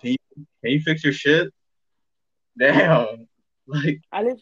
[0.00, 0.16] Can you,
[0.62, 1.52] can you fix your shit?
[2.58, 3.26] Damn.
[3.70, 4.40] Like Alice.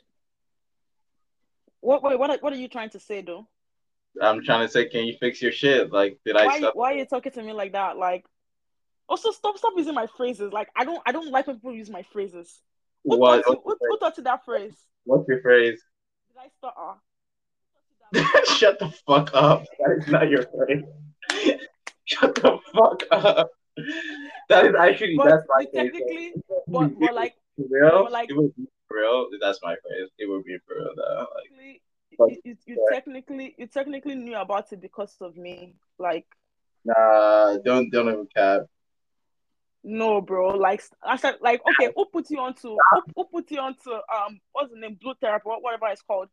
[1.80, 2.00] What?
[2.04, 2.16] Wait.
[2.16, 2.30] What?
[2.30, 3.48] Are, what are you trying to say, though?
[4.22, 5.90] I'm trying to say, can you fix your shit?
[5.90, 6.76] Like, did I stop?
[6.76, 7.96] Why are you talking to me like that?
[7.96, 8.24] Like,
[9.08, 9.58] also stop.
[9.58, 10.52] Stop using my phrases.
[10.52, 11.02] Like, I don't.
[11.06, 12.60] I don't like when people use my phrases.
[13.02, 13.44] Who What?
[13.44, 13.62] taught you?
[13.64, 14.76] Who, who taught you that phrase?
[15.02, 15.82] What's your phrase?
[16.28, 17.00] Did I stutter?
[18.56, 19.64] Shut the fuck up.
[19.80, 20.84] That is not your phrase.
[22.04, 23.50] Shut the fuck up.
[24.48, 26.34] That is actually But that's my technically,
[26.68, 28.08] but, but like, For real?
[28.10, 29.28] like- it would be real.
[29.40, 30.08] That's my phrase.
[30.18, 31.26] It would be for real though.
[31.34, 31.82] Like,
[32.18, 35.74] But- you, you, you technically, you technically knew about it because of me.
[35.98, 36.26] Like,
[36.84, 38.62] nah, don't don't even cap.
[39.84, 40.48] no, bro.
[40.56, 42.70] Like, I said, like, okay, who put you onto?
[42.90, 43.90] Who, who put you onto?
[43.92, 44.98] Um, what's the name?
[45.00, 46.28] Blue therapy, or whatever it's called.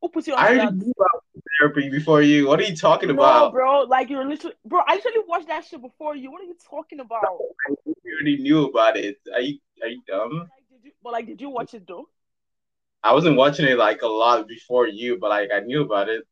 [0.00, 1.24] Who put you onto I already knew about
[1.58, 2.46] therapy before you.
[2.46, 3.52] What are you talking No, about?
[3.52, 3.82] bro.
[3.82, 4.80] Like you're literally, bro.
[4.86, 6.30] I literally watched that shit before you.
[6.30, 7.38] What are you talking about?
[7.84, 9.18] We already knew about it.
[9.34, 10.38] Are you are you dumb?
[10.38, 10.92] Like, did you?
[11.02, 12.08] But like, did you watch it though?
[13.02, 16.24] I wasn't watching it like a lot before you, but like I knew about it.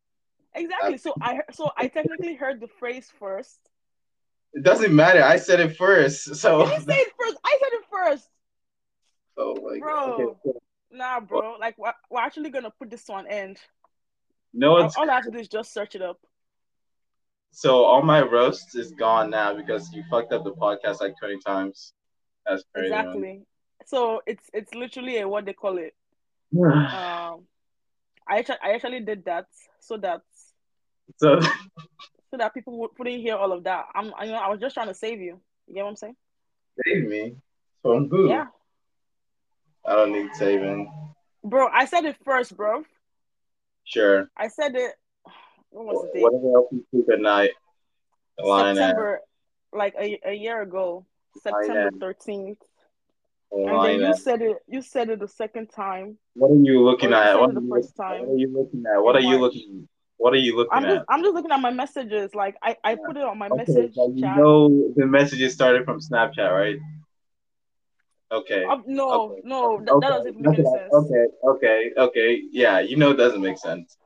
[0.54, 0.98] Exactly.
[0.98, 3.58] So I, so I technically heard the phrase first.
[4.52, 5.22] It doesn't matter.
[5.22, 6.36] I said it first.
[6.36, 7.36] So You say it first.
[7.44, 8.28] I said it first.
[9.36, 9.94] oh my Bro.
[9.94, 10.20] god.
[10.20, 10.58] Okay.
[10.94, 11.56] Nah, bro.
[11.59, 13.59] Like we're, we're actually gonna put this on end.
[14.53, 16.19] No, it's all I have to do is just search it up.
[17.50, 21.38] so all my roast is gone now because you fucked up the podcast like twenty
[21.38, 21.93] times.
[22.47, 22.91] That's crazy.
[22.91, 23.00] man.
[23.00, 23.43] Exactly.
[23.87, 25.94] So it's it's literally a what they call it.
[26.54, 27.47] Um,
[28.28, 29.47] I actually I actually did that
[29.81, 30.22] so that
[31.16, 31.41] so
[32.31, 33.87] so that people would, wouldn't hear all of that.
[33.94, 35.41] I'm I, you know I was just trying to save you.
[35.66, 36.16] You get what I'm saying?
[36.84, 37.37] save me
[37.83, 38.28] from who?
[38.28, 38.47] Yeah,
[39.87, 40.91] I don't need saving.
[41.43, 41.69] bro.
[41.69, 42.84] I said it first, bro.
[43.84, 44.28] Sure.
[44.37, 44.93] I said it.
[45.71, 46.22] What was the date?
[46.22, 47.50] Whatever helps you sleep at night.
[48.39, 49.21] September,
[49.72, 51.05] like a, a year ago,
[51.43, 52.59] September thirteenth.
[53.53, 54.56] And then you said it.
[54.67, 56.19] You said it the second time.
[56.34, 57.39] What are you looking you at?
[57.39, 58.22] What are the you, first what time.
[58.22, 58.99] are you looking at?
[59.01, 59.89] What are you looking?
[60.16, 60.77] What are you looking at?
[60.78, 60.95] I'm at?
[60.97, 62.34] just I'm just looking at my messages.
[62.34, 64.37] Like I, I put it on my Okay, message so you chat.
[64.37, 66.78] know the messages started from Snapchat, right?
[68.32, 68.64] Okay.
[68.64, 69.40] Uh, no, Okay.
[69.44, 70.06] no, that, okay.
[70.06, 70.64] that doesn't make okay.
[70.64, 70.92] sense.
[70.92, 71.26] Okay.
[71.44, 71.90] Okay.
[71.96, 72.42] Okay.
[72.50, 73.96] Yeah, you know it doesn't make sense.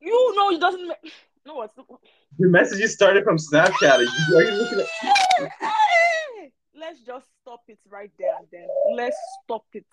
[0.00, 1.12] You know it doesn't make.
[1.46, 3.98] No, what's The messages started from Snapchat.
[3.98, 5.50] Are you, are you looking at?
[6.74, 8.66] Let's just stop it right there and then.
[8.94, 9.86] Let's stop it.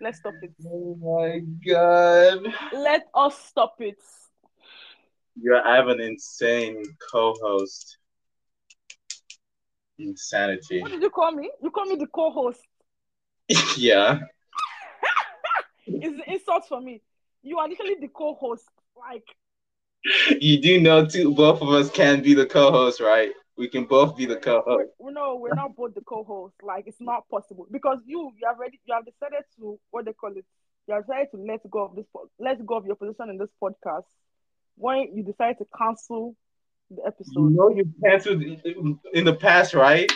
[0.00, 0.52] Let's stop it.
[0.66, 2.40] Oh my god.
[2.72, 3.98] Let us stop it.
[5.40, 7.98] You have an insane co-host.
[9.98, 10.80] Insanity.
[10.80, 11.50] What did you call me?
[11.62, 12.60] You call me the co-host.
[13.76, 14.18] Yeah.
[16.00, 17.02] It's an insult for me.
[17.42, 18.68] You are literally the co-host.
[18.96, 19.24] Like
[20.40, 23.32] You do know too both of us can be the co-host, right?
[23.56, 24.90] We can both be the co-host.
[24.98, 26.54] we're, no, we're not both the co-host.
[26.62, 30.12] Like it's not possible because you you have already you have decided to what they
[30.12, 30.44] call it.
[30.86, 32.06] You have decided to let go of this
[32.38, 34.04] let go of your position in this podcast
[34.76, 36.34] when you decided to cancel
[36.90, 37.50] the You episode.
[37.50, 38.42] know you canceled
[39.12, 40.10] in the past, right?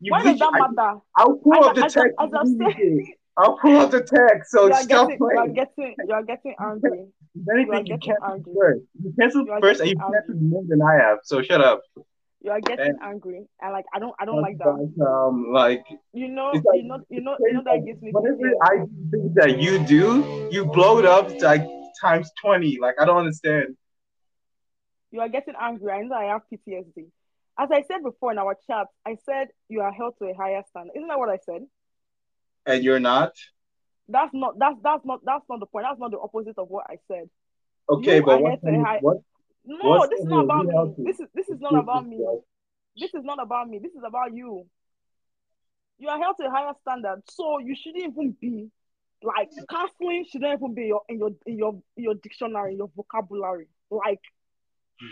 [0.00, 0.98] You Why does that matter?
[1.16, 2.14] I'll pull up the I- as text.
[2.18, 3.04] as I said-
[3.38, 4.50] I'll pull up the text.
[4.50, 7.00] So you are stop getting you are getting you are getting angry.
[7.00, 8.54] If you anything, you getting canceled angry.
[8.58, 8.82] first.
[9.02, 11.18] You canceled You first, and you canceled more than I have.
[11.24, 11.82] So shut up.
[12.42, 15.04] You are getting angry, and like I don't I don't like that.
[15.06, 15.84] Um, like
[16.14, 18.38] You know like- you know you know you know that gives me whatever.
[18.62, 21.66] I think that you do, you blow it up like
[22.00, 22.78] times twenty.
[22.80, 23.76] Like I don't understand.
[25.10, 25.92] you are getting angry.
[25.92, 27.06] I know I have PTSD.
[27.58, 30.62] As I said before in our chat, I said you are held to a higher
[30.68, 30.92] standard.
[30.94, 31.62] Isn't that what I said?
[32.66, 33.32] And you're not.
[34.08, 35.86] That's not that's that's not that's not the point.
[35.88, 37.28] That's not the opposite of what I said.
[37.88, 39.18] Okay, You but what, held to a high- what?
[39.64, 41.04] No, What's this is not about me.
[41.04, 42.24] This is this is not about me.
[42.96, 43.78] This is not about me.
[43.78, 44.66] This is about you.
[45.98, 48.70] You are held to a higher standard, so you shouldn't even be
[49.22, 53.66] like counseling shouldn't even be your in your in your in your dictionary, your vocabulary.
[53.90, 54.20] Like,
[55.00, 55.06] hmm.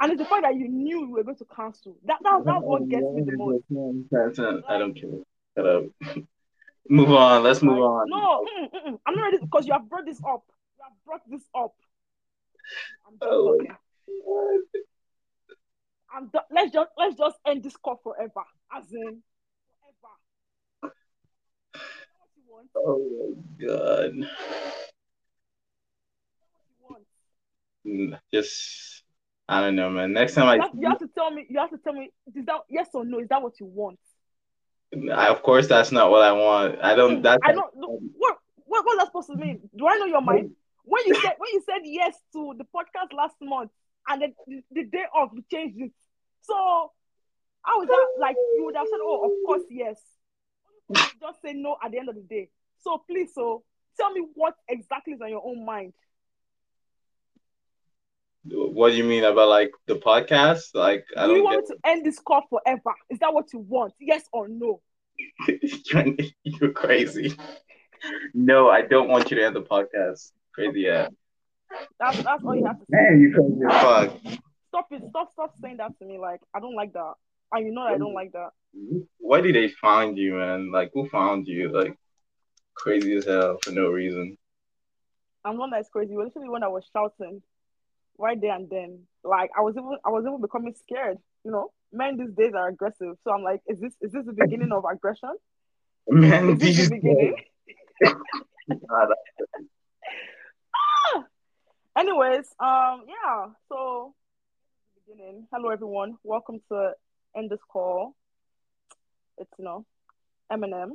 [0.00, 1.96] And it's the fact that you knew you were going to cancel.
[2.04, 3.64] That that that's what gets me the most.
[4.68, 5.10] I don't care.
[5.56, 5.84] Shut up.
[6.88, 7.42] move on.
[7.42, 8.08] Let's move on.
[8.08, 8.98] No, mm, mm, mm.
[9.06, 10.42] I'm not ready because you have brought this up.
[10.78, 11.74] You have brought this up.
[13.06, 13.78] I'm done
[14.26, 14.60] Oh.
[16.12, 16.42] I'm done.
[16.50, 18.42] Let's just let's just end this call forever.
[18.76, 19.22] As in
[20.80, 20.94] forever.
[22.18, 22.70] What you want?
[22.76, 24.12] Oh my god.
[26.80, 27.00] What
[27.84, 28.20] you want?
[28.32, 29.03] Just
[29.48, 30.12] I don't know, man.
[30.12, 31.46] Next time You I, have, you have to tell me.
[31.48, 32.10] You have to tell me.
[32.34, 33.18] Is that yes or no?
[33.20, 33.98] Is that what you want?
[35.12, 36.78] I of course that's not what I want.
[36.82, 37.20] I don't.
[37.22, 37.74] That's I don't.
[37.76, 39.60] know- What what what's that supposed to mean?
[39.76, 40.52] Do I know your mind?
[40.84, 43.70] When you said when you said yes to the podcast last month,
[44.08, 45.92] and then the, the day of you changed it.
[46.42, 46.90] So
[47.62, 50.00] How is that like you would have said, Oh, of course, yes.
[50.92, 52.48] Just say no at the end of the day.
[52.82, 53.62] So please, so
[53.98, 55.92] tell me what exactly is on your own mind.
[58.46, 60.74] What do you mean about like the podcast?
[60.74, 61.76] Like, I Do don't you want get.
[61.82, 62.92] to end this call forever?
[63.10, 63.94] Is that what you want?
[64.00, 64.80] Yes or no?
[66.42, 67.34] You're crazy.
[68.34, 70.32] No, I don't want you to end the podcast.
[70.54, 71.08] Crazy, yeah.
[71.98, 72.96] That's that's all you have to say.
[72.96, 74.38] Man, you crazy fuck.
[74.68, 75.02] Stop it.
[75.08, 76.18] Stop stop saying that to me.
[76.18, 77.14] Like I don't like that.
[77.52, 78.50] And you know I don't like that.
[79.18, 80.70] Why did they find you, man?
[80.72, 81.68] Like, who found you?
[81.72, 81.96] Like,
[82.74, 84.36] crazy as hell for no reason.
[85.44, 86.16] I'm one that's crazy.
[86.16, 87.42] Literally when I was shouting
[88.18, 89.00] right there and then.
[89.22, 91.70] Like I was even I was even becoming scared, you know.
[91.92, 93.16] Men these days are aggressive.
[93.24, 95.30] So I'm like, is this is this the beginning of aggression?
[96.06, 97.36] This these the beginning?
[98.88, 99.08] God,
[101.96, 103.46] Anyways, um, yeah.
[103.68, 104.14] So,
[105.06, 105.46] beginning.
[105.52, 106.16] Hello, everyone.
[106.24, 106.92] Welcome to
[107.36, 108.16] end this call.
[109.38, 109.86] It's you know,
[110.52, 110.90] Eminem.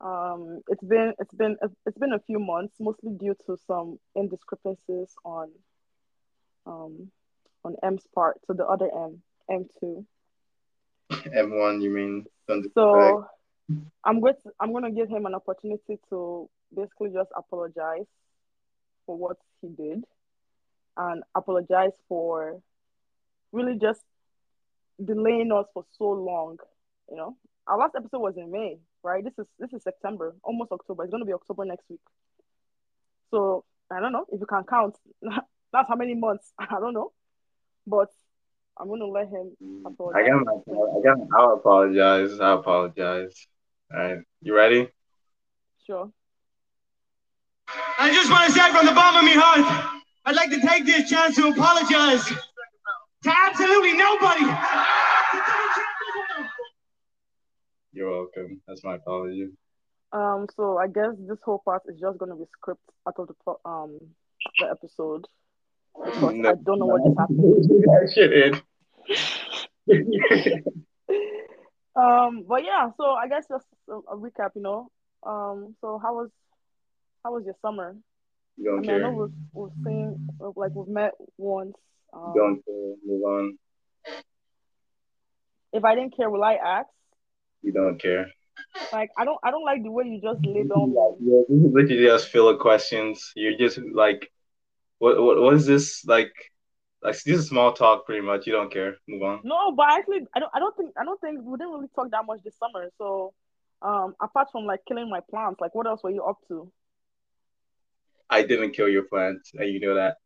[0.00, 1.56] Um, it's been it's been
[1.86, 5.50] it's been a few months, mostly due to some indiscrepancies on,
[6.66, 7.10] um,
[7.64, 8.40] on M's part.
[8.46, 10.06] So the other M, M two.
[11.10, 12.24] M1, you mean?
[12.74, 13.26] So
[14.04, 18.06] I'm going to I'm going to give him an opportunity to basically just apologize
[19.06, 20.04] for what he did
[20.96, 22.60] and apologize for
[23.52, 24.02] really just
[25.02, 26.58] delaying us for so long.
[27.10, 27.36] You know,
[27.66, 29.24] our last episode was in May, right?
[29.24, 31.04] This is this is September, almost October.
[31.04, 32.00] It's going to be October next week.
[33.30, 34.96] So I don't know if you can count.
[35.74, 36.52] That's how many months.
[36.58, 37.10] I don't know,
[37.84, 38.08] but
[38.78, 40.22] I'm going to let him apologize.
[40.24, 42.38] I got my, I got my, I'll apologize.
[42.38, 43.46] I apologize.
[43.92, 44.88] All right, you ready?
[45.84, 46.10] Sure.
[47.98, 50.86] I just want to say from the bottom of my heart, I'd like to take
[50.86, 54.44] this chance to apologize to absolutely nobody.
[57.92, 58.60] You're welcome.
[58.68, 59.48] That's my apology.
[60.12, 63.68] Um, so I guess this whole part is just gonna be script out of the
[63.68, 63.98] um
[64.60, 65.26] the episode
[66.02, 67.38] because I don't know what just happened.
[67.68, 68.62] that shit in.
[71.96, 74.88] Um, but yeah, so I guess just a, a recap, you know.
[75.24, 76.28] Um, so how was
[77.22, 77.94] how was your summer?
[78.56, 79.14] You I don't mean, I know care.
[79.14, 81.76] we've we've seen like we've met once.
[82.12, 82.94] Um, You don't care.
[83.06, 83.58] Move on.
[85.72, 86.88] if I didn't care, will I ask?
[87.62, 88.26] You don't care.
[88.92, 90.96] Like I don't I don't like the way you just label me.
[91.30, 93.30] Yeah, this is literally just filler questions.
[93.36, 94.32] You're just like,
[94.98, 96.32] what, what, what is this like?
[97.02, 98.46] Like this is small talk, pretty much.
[98.46, 98.96] You don't care.
[99.06, 99.40] Move on.
[99.44, 100.50] No, but actually, I don't.
[100.54, 100.92] I don't think.
[100.98, 102.90] I don't think we didn't really talk that much this summer.
[102.96, 103.34] So,
[103.82, 106.70] um, apart from like killing my plants, like what else were you up to?
[108.30, 110.16] I didn't kill your plants, and you know that.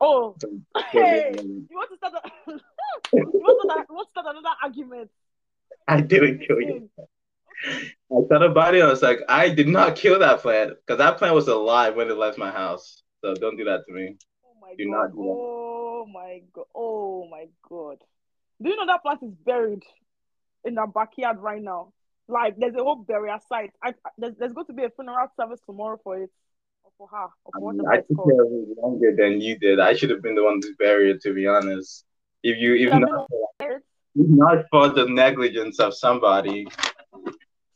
[0.00, 0.36] Oh,
[0.92, 2.14] hey, you want to start?
[2.14, 2.30] A,
[3.12, 5.10] you want to start, you want to start another argument?
[5.88, 6.88] I didn't kill you.
[7.66, 8.82] I thought about it.
[8.82, 12.08] I was like, I did not kill that plant because that plant was alive when
[12.08, 13.02] it left my house.
[13.22, 14.16] So don't do that to me.
[14.44, 15.12] Oh my Do god!
[15.16, 16.64] Oh my god!
[16.74, 17.98] Oh my god!
[18.62, 19.82] Do you know that plant is buried
[20.64, 21.92] in our backyard right now?
[22.28, 23.72] Like there's a whole burial site.
[23.82, 26.30] I, there's, there's going to be a funeral service tomorrow for it,
[26.84, 28.30] or for her, or for I it's took called.
[28.30, 29.80] care of it longer than you did.
[29.80, 32.04] I should have been the one to bury it, to be honest.
[32.42, 33.26] If you, if not,
[33.60, 33.82] if
[34.14, 36.66] not for the negligence of somebody,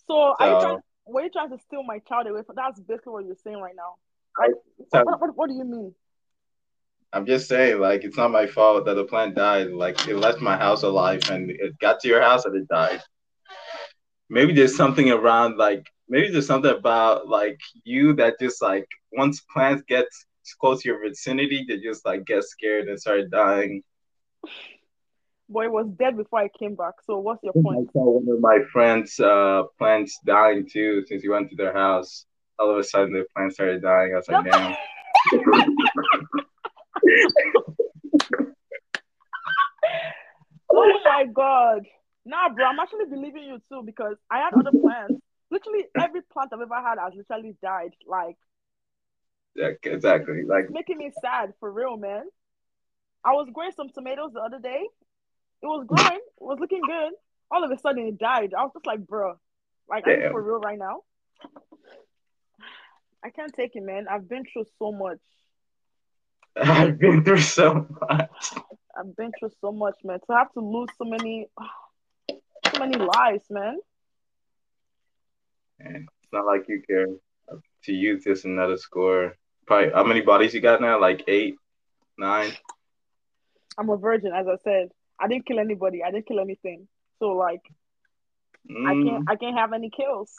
[0.06, 0.78] So, are you trying?
[1.06, 2.42] Were you trying to steal my child away?
[2.46, 3.96] From, that's basically what you're saying right now.
[4.38, 4.50] Like,
[4.92, 5.94] so- what, what, what do you mean?
[7.12, 9.70] I'm just saying, like, it's not my fault that the plant died.
[9.70, 13.00] Like, it left my house alive and it got to your house and it died.
[14.28, 19.42] Maybe there's something around, like, maybe there's something about, like, you that just, like, once
[19.42, 20.06] plants get
[20.60, 23.84] close to your vicinity, they just, like, get scared and start dying.
[25.48, 26.94] Boy, it was dead before I came back.
[27.06, 27.88] So, what's your point?
[27.88, 31.72] I saw one of my friends' uh, plants dying too since he went to their
[31.72, 32.26] house.
[32.58, 34.12] All of a sudden, the plant started dying.
[34.12, 34.76] I was like, damn.
[40.70, 41.86] oh my god!
[42.24, 45.14] Nah, bro, I'm actually believing you too because I had other plants.
[45.50, 47.94] Literally, every plant I've ever had has literally died.
[48.06, 48.36] Like,
[49.54, 50.42] Yeah, exactly.
[50.44, 52.24] Like, it's making me sad for real, man.
[53.24, 54.84] I was growing some tomatoes the other day.
[55.62, 57.12] It was growing, it was looking good.
[57.50, 58.52] All of a sudden, it died.
[58.56, 59.38] I was just like, bro,
[59.88, 60.32] like, Damn.
[60.32, 61.02] for real right now?
[63.24, 64.06] I can't take it, man.
[64.10, 65.18] I've been through so much.
[66.56, 68.30] I've been through so much.
[68.96, 70.20] I've been through so much, man.
[70.26, 71.48] To have to lose so many,
[72.72, 73.78] so many lives, man.
[75.80, 77.06] And it's not like you care.
[77.84, 79.36] To you, just another score.
[79.66, 81.00] Probably, how many bodies you got now?
[81.00, 81.56] Like eight,
[82.16, 82.52] nine?
[83.76, 84.88] I'm a virgin, as I said.
[85.18, 86.02] I didn't kill anybody.
[86.02, 86.88] I didn't kill anything.
[87.18, 87.60] So like,
[88.70, 89.24] Mm, I can't.
[89.28, 90.32] I can't have any kills.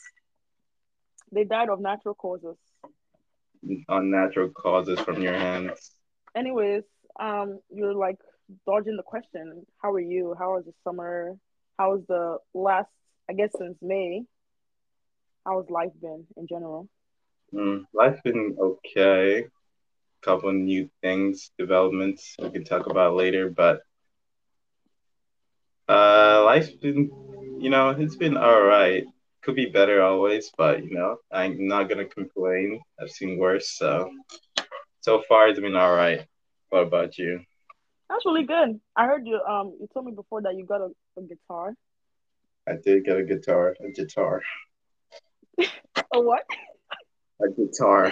[1.31, 2.57] They died of natural causes.
[3.89, 5.91] Unnatural causes from your hands.
[6.35, 6.83] Anyways,
[7.19, 8.17] um, you're like
[8.67, 9.65] dodging the question.
[9.81, 10.35] How are you?
[10.37, 11.35] How was the summer?
[11.77, 12.89] How was the last?
[13.29, 14.23] I guess since May.
[15.45, 16.87] How has life been in general?
[17.53, 19.39] Mm, life's been okay.
[19.39, 23.81] A couple new things, developments we can talk about later, but
[25.87, 27.11] uh, life's been,
[27.59, 29.03] you know, it's been all right.
[29.45, 32.81] Could be better always, but you know, I'm not gonna complain.
[32.99, 34.09] I've seen worse, so
[35.01, 36.25] so far it's been all right.
[36.69, 37.41] What about you?
[38.09, 38.79] That's really good.
[38.95, 39.39] I heard you.
[39.47, 41.75] Um, you told me before that you got a, a guitar.
[42.67, 44.41] I did get a guitar, a guitar,
[45.59, 46.43] A what?
[47.39, 48.09] a guitar.
[48.09, 48.11] Guitar.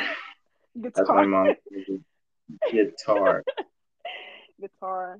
[0.75, 1.15] That's Guitar.
[1.15, 1.55] my mom.
[2.71, 3.43] Guitar.
[4.61, 5.19] guitar.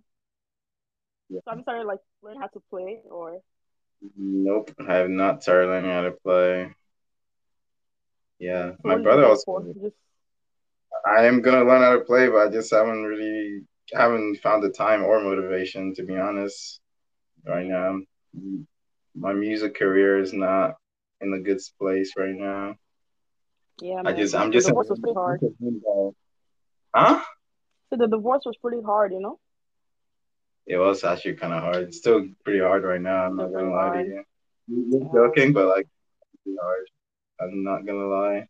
[1.29, 1.39] Yeah.
[1.43, 3.39] So I'm started like learn how to play, or
[4.17, 6.74] Nope, I have not started learning how to play.
[8.39, 9.74] Yeah, so my what did you brother also.
[9.81, 9.95] Just
[11.05, 13.62] I am gonna learn how to play, but I just haven't really
[13.93, 16.79] haven't found the time or motivation to be honest.
[17.45, 18.00] Right now,
[19.15, 20.75] my music career is not
[21.22, 22.75] in a good place right now.
[23.81, 24.01] yeah.
[24.05, 25.39] I just I'm the just divorce was pretty hard.
[26.95, 27.22] huh?
[27.89, 29.39] So the divorce was pretty hard, you know.
[30.65, 31.75] It was actually kind of hard.
[31.84, 33.25] It's still pretty hard right now.
[33.25, 34.24] I'm not gonna lie to
[34.70, 35.10] you.
[35.13, 35.88] Joking, but like
[36.34, 36.86] it's pretty hard.
[37.41, 38.48] I'm not gonna lie.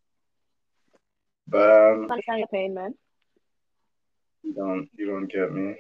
[1.48, 2.94] But um, I understand your pain, man.
[4.44, 5.76] you don't you don't get me.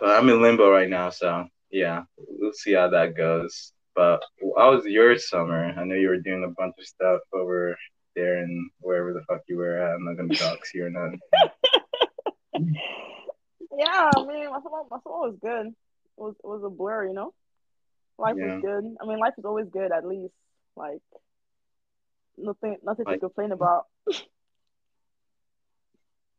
[0.00, 3.72] But I'm in limbo right now, so yeah, we'll see how that goes.
[3.94, 4.22] But
[4.58, 5.72] how was your summer?
[5.76, 7.76] I know you were doing a bunch of stuff over
[8.16, 9.94] there and wherever the fuck you were at.
[9.94, 11.20] I'm not gonna talk to you or nothing.
[13.76, 15.66] Yeah, I mean, my summer, my summer was good.
[15.68, 15.74] It
[16.16, 17.34] was it was a blur, you know.
[18.18, 18.54] Life Yeah.
[18.54, 18.96] was good.
[19.00, 20.32] I mean, life is always good, at least.
[20.76, 21.00] Like
[22.38, 23.86] nothing, nothing to complain about.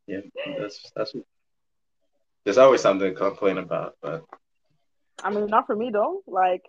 [0.07, 0.21] Yeah,
[0.57, 1.13] that's that's.
[2.45, 4.23] There's always something to complain about, but
[5.21, 6.23] I mean, not for me though.
[6.25, 6.63] Like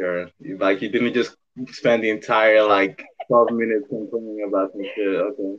[0.00, 1.36] sure, you- like you didn't just
[1.72, 5.06] spend the entire like 12 minutes complaining about some shit.
[5.08, 5.56] Okay.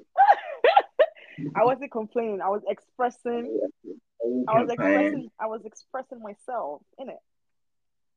[1.56, 2.42] I wasn't complaining.
[2.42, 3.60] I was expressing.
[4.48, 5.30] I was expressing.
[5.40, 7.20] I was expressing myself in it,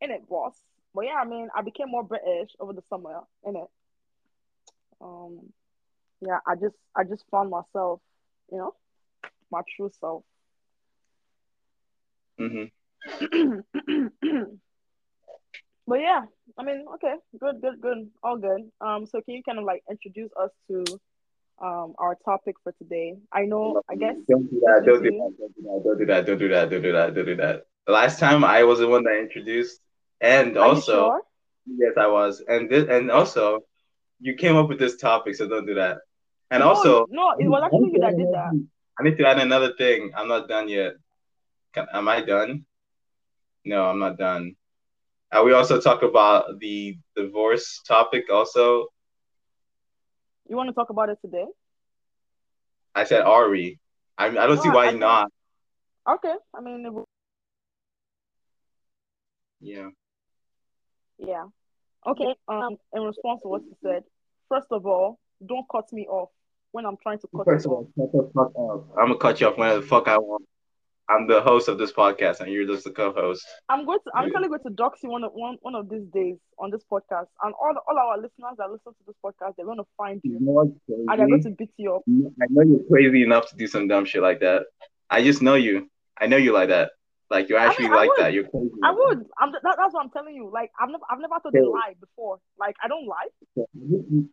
[0.01, 0.55] in it, boss.
[0.95, 3.69] But yeah, I mean, I became more British over the summer in it.
[5.01, 5.53] Um,
[6.21, 8.01] yeah, I just, I just found myself,
[8.51, 8.75] you know,
[9.51, 10.25] my true self.
[12.39, 12.65] hmm
[15.87, 16.23] but yeah,
[16.59, 18.71] I mean, okay, good, good, good, all good.
[18.81, 20.85] Um, so can you kind of like introduce us to
[21.63, 23.17] um our topic for today?
[23.33, 24.17] I know, I guess.
[24.29, 24.83] Don't do that.
[24.87, 25.83] Don't do that.
[25.85, 26.27] Don't do that.
[26.27, 26.71] Don't do that.
[26.71, 27.15] Don't do that.
[27.15, 27.63] Don't do that.
[27.89, 29.81] Last time I was the one that introduced,
[30.21, 31.21] and Are also sure?
[31.67, 33.61] yes, I was, and this, and also
[34.21, 35.99] you came up with this topic, so don't do that.
[36.51, 38.53] And No, also, no, it was actually you that did that.
[38.99, 40.13] I need to add another thing.
[40.17, 40.95] I'm not done yet.
[41.75, 42.65] Can, am I done?
[43.65, 44.55] No, I'm not done.
[45.33, 48.25] And we also talk about the divorce topic.
[48.31, 48.87] Also,
[50.49, 51.45] You want to talk about it today?
[52.95, 53.79] I said Ari.
[54.19, 55.33] I I don't see why I thought- not.
[56.09, 56.93] Okay, I mean, it,
[59.61, 59.89] Yeah.
[61.19, 61.45] yeah.
[62.07, 62.35] Okay.
[62.47, 64.05] Um, in response to what you said,
[64.49, 66.31] first of all, don't cut me off
[66.71, 67.87] when I'm trying to cut First you of off.
[67.97, 68.97] all, shut the fuck up.
[68.99, 70.45] I'm gonna cut you off whenever the fuck I want.
[71.09, 73.47] I'm the host of this podcast, and you're just the co-host.
[73.69, 74.11] I'm going to.
[74.15, 76.83] I'm actually going to dox you one of one one of these days on this
[76.91, 80.21] podcast, and all all our listeners that listen to this podcast, they're going to find
[80.25, 82.03] You you and they're going to beat you up.
[82.09, 84.65] I know you're crazy enough to do some dumb shit like that.
[85.09, 85.89] I just know you.
[86.21, 86.91] I know you like that.
[87.31, 88.19] Like you're I mean, actually I like would.
[88.19, 88.33] that.
[88.33, 88.71] You're crazy.
[88.83, 89.25] I would.
[89.39, 89.53] I'm.
[89.53, 90.51] That, that's what I'm telling you.
[90.53, 91.61] Like I've never I've never thought Okay.
[91.61, 92.39] lie before.
[92.59, 93.29] Like I don't lie.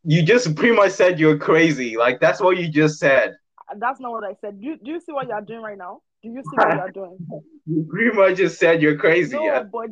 [0.04, 1.98] You just pretty much said you're crazy.
[1.98, 3.36] Like that's what you just said.
[3.78, 4.62] That's not what I said.
[4.62, 6.02] Do, do you see what you're doing right now?
[6.24, 7.18] Do you see what you're doing?
[7.66, 9.38] You pretty much just said you're crazy.
[9.38, 9.88] No, I- but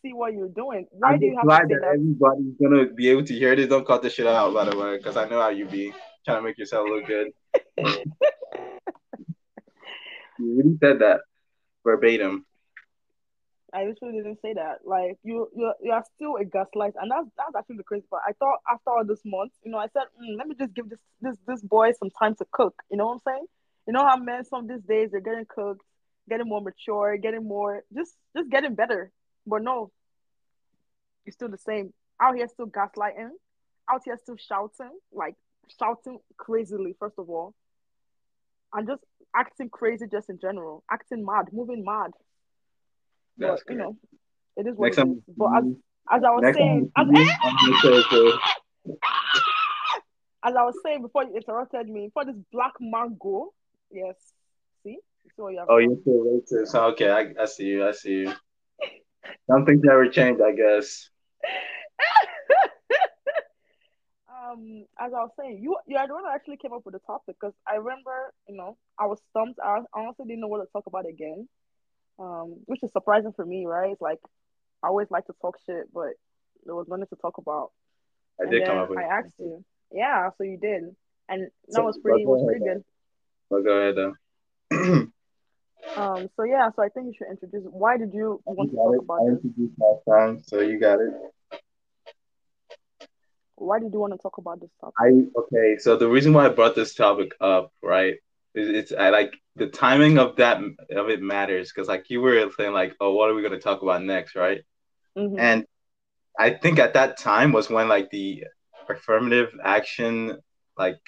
[0.00, 0.86] see what you're doing.
[0.90, 1.94] Why I'm do you have glad to say that that?
[1.96, 3.68] everybody's gonna be able to hear this.
[3.68, 5.92] Don't cut this shit out, by the way, because I know how you be
[6.24, 7.28] trying to make yourself look good.
[7.76, 8.04] you
[10.38, 11.20] really said that
[11.84, 12.46] verbatim.
[13.74, 14.78] I literally didn't say that.
[14.86, 18.22] Like you, you, you are still a gaslight, and that's that's actually the crazy part.
[18.26, 20.88] I thought after all this month, you know, I said, mm, let me just give
[20.88, 22.74] this this this boy some time to cook.
[22.90, 23.46] You know what I'm saying?
[23.90, 25.84] You know how men some of these days they're getting cooked,
[26.28, 29.10] getting more mature, getting more just just getting better.
[29.44, 29.90] But no,
[31.26, 31.92] you're still the same.
[32.22, 33.30] Out here still gaslighting,
[33.90, 35.34] out here still shouting, like
[35.76, 36.94] shouting crazily.
[37.00, 37.52] First of all,
[38.72, 39.02] and just
[39.34, 42.12] acting crazy just in general, acting mad, moving mad.
[43.38, 43.96] That's but you know,
[44.56, 45.34] it is what Next it time, is.
[45.36, 45.64] But as
[46.12, 48.38] as I was saying, as, I'm gonna say so.
[50.44, 53.52] as I was saying before you interrupted me, for this black mango,
[53.90, 54.16] yes,
[54.82, 56.68] see, you see what you have oh, you're still racist.
[56.68, 57.86] So, okay, I, I see you.
[57.86, 58.32] I see you.
[59.50, 61.10] Some things never change, I guess.
[64.28, 66.94] um, as I was saying, you you are the one that actually came up with
[66.94, 69.60] the topic because I remember, you know, I was stumped.
[69.62, 71.48] I honestly didn't know what to talk about again.
[72.18, 73.92] Um, which is surprising for me, right?
[73.92, 74.18] It's like
[74.82, 76.10] I always like to talk shit, but
[76.64, 77.70] there was nothing to talk about.
[78.38, 79.64] I and did come up with I asked you.
[79.92, 80.94] Yeah, so you did.
[81.28, 82.84] And that So, was pretty was pretty good.
[83.50, 85.06] But go ahead though.
[85.96, 88.76] Um so yeah, so I think you should introduce why did you you want to
[88.76, 89.02] talk it.
[89.02, 91.10] about I introduced last time, so you got it.
[93.56, 94.94] Why did you want to talk about this topic?
[94.98, 95.78] I okay.
[95.78, 98.14] So the reason why I brought this topic up, right,
[98.54, 102.50] is it's I like the timing of that of it matters because like you were
[102.56, 104.62] saying like, oh, what are we gonna talk about next, right?
[105.16, 105.38] Mhm.
[105.38, 105.66] And
[106.38, 108.44] I think at that time was when like the
[108.88, 110.38] affirmative action
[110.78, 110.98] like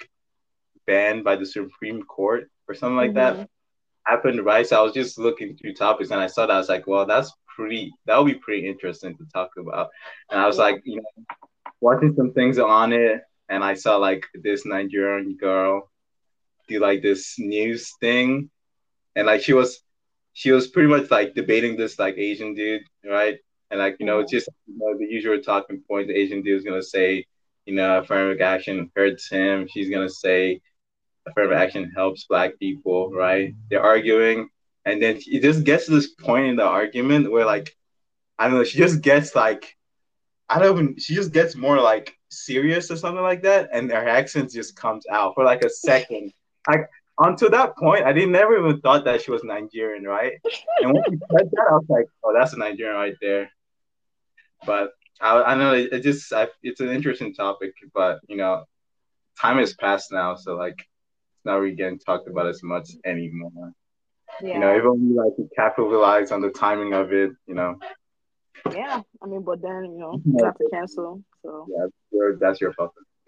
[0.87, 3.47] banned by the Supreme Court or something like that Mhm.
[4.05, 4.65] happened, right?
[4.67, 7.05] So I was just looking through topics and I saw that I was like, well,
[7.05, 9.89] that's pretty that would be pretty interesting to talk about.
[10.29, 10.63] And I was Yeah.
[10.65, 11.23] like, you know,
[11.81, 15.89] watching some things on it and I saw like this Nigerian girl
[16.67, 18.49] do like this news thing
[19.15, 19.83] and like she was
[20.33, 23.37] she was pretty much like debating this like Asian dude, right?
[23.69, 26.57] And like, you know, it's just you know, the usual talking point the Asian dude
[26.57, 27.25] is gonna say,
[27.65, 29.67] you know, affirmative action hurts him.
[29.67, 30.61] She's gonna say
[31.27, 33.53] affirmative action helps black people, right?
[33.69, 34.49] They're arguing,
[34.85, 37.75] and then it just gets to this point in the argument where like
[38.37, 39.75] I don't know, she just gets like
[40.49, 44.07] I don't even she just gets more like serious or something like that, and her
[44.07, 46.33] accent just comes out for like a second.
[46.67, 50.33] Like until that point, I didn't never even thought that she was Nigerian, right?
[50.81, 53.49] And when she said that, I was like, oh, that's a Nigerian right there.
[54.65, 58.65] But I, I know it, it just I, it's an interesting topic, but you know,
[59.39, 60.85] time has passed now, so like
[61.45, 63.73] not really getting talked about as much anymore.
[64.39, 64.53] Yeah.
[64.53, 67.75] You know, if only like we capitalize on the timing of it, you know.
[68.73, 69.01] yeah.
[69.21, 71.21] I mean, but then, you know, you have to cancel.
[71.41, 72.93] So Yeah, your, that's your fault.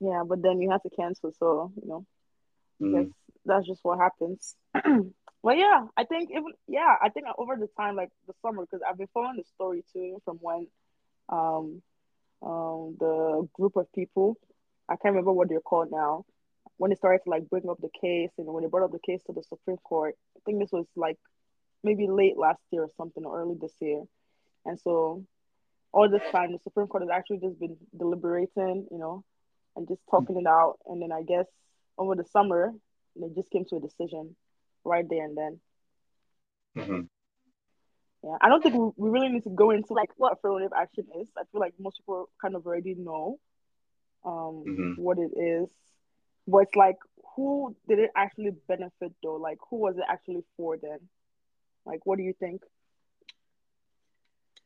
[0.00, 2.04] yeah, but then you have to cancel, so you know,
[2.80, 3.12] Mhm.
[3.44, 4.56] that's just what happens.
[5.42, 8.80] well, yeah, I think even yeah, I think over the time like the summer because
[8.88, 10.66] I've been following the story too from when
[11.28, 11.82] um
[12.42, 14.36] um the group of people
[14.88, 16.24] I can't remember what they're called now
[16.76, 18.98] when they started to like bring up the case and when they brought up the
[18.98, 20.14] case to the Supreme Court.
[20.36, 21.18] I think this was like
[21.82, 24.02] maybe late last year or something or early this year,
[24.64, 25.24] and so
[25.92, 29.24] all this time the Supreme Court has actually just been deliberating, you know,
[29.76, 30.78] and just talking it out.
[30.86, 31.46] And then I guess
[31.96, 32.72] over the summer
[33.16, 34.34] they just came to a decision
[34.84, 35.60] right there and then.
[36.76, 37.08] Mhm.
[38.24, 41.04] Yeah, I don't think we, we really need to go into like what affirmative action
[41.20, 41.28] is.
[41.36, 43.38] I feel like most people kind of already know
[44.24, 44.94] um Mhm.
[44.94, 45.68] what it is,
[46.46, 46.96] but it's like
[47.36, 49.36] who did it actually benefit though?
[49.36, 50.98] Like who was it actually for then?
[51.86, 52.62] Like what do you think?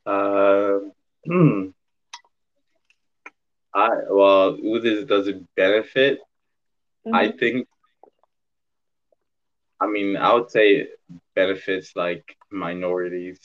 [0.06, 0.78] Uh,
[1.26, 1.70] hmm.
[3.74, 6.20] I well, who does does it benefit?
[7.12, 7.38] I Mhm.
[7.38, 7.66] think.
[9.80, 10.90] I mean, I would say it
[11.34, 13.38] benefits like minorities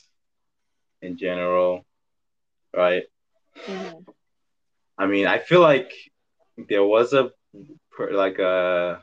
[1.02, 1.86] in general,
[2.76, 3.04] right?
[3.68, 4.06] Mhm.
[4.98, 5.92] I mean, I feel like
[6.70, 7.32] there was a
[8.12, 9.02] like a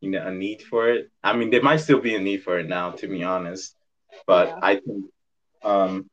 [0.00, 1.10] you know a need for it.
[1.22, 3.74] I mean, there might still be a need for it now, to be honest.
[4.26, 4.58] But Yeah.
[4.62, 5.04] I think,
[5.62, 6.10] um,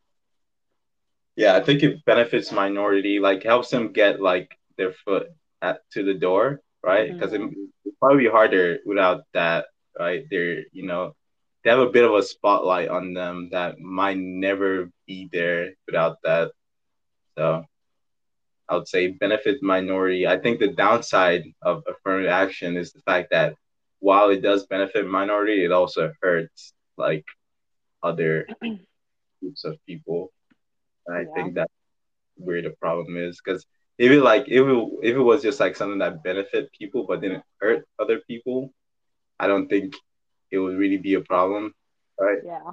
[1.36, 5.28] yeah, I think it benefits minority, like helps them get like their foot
[5.62, 7.12] at to the door, right?
[7.12, 7.42] Because it,
[7.86, 9.66] it's probably harder without that,
[10.00, 10.26] right?
[10.30, 11.16] They're you know
[11.64, 16.18] they have a bit of a spotlight on them that might never be there without
[16.24, 16.52] that.
[17.38, 17.66] So
[18.70, 20.26] I would say benefit minority.
[20.28, 23.54] I think the downside of affirmative action is the fact that
[24.00, 27.26] while it does benefit minority, it also hurts like
[28.04, 28.48] other
[29.42, 30.32] groups of people.
[31.06, 31.34] And I Yeah.
[31.36, 31.72] think that's
[32.38, 33.66] where the problem is because
[33.98, 37.22] if it like if it if it was just like something that benefit people but
[37.22, 38.74] didn't hurt other people,
[39.40, 39.96] I don't think
[40.52, 41.74] it would really be a problem,
[42.20, 42.40] right?
[42.44, 42.72] Yeah.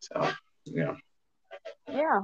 [0.00, 0.30] So
[0.64, 0.94] yeah.
[1.88, 2.20] Yeah.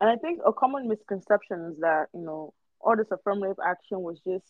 [0.00, 4.20] And I think a common misconception is that, you know, all this affirmative action was
[4.20, 4.46] just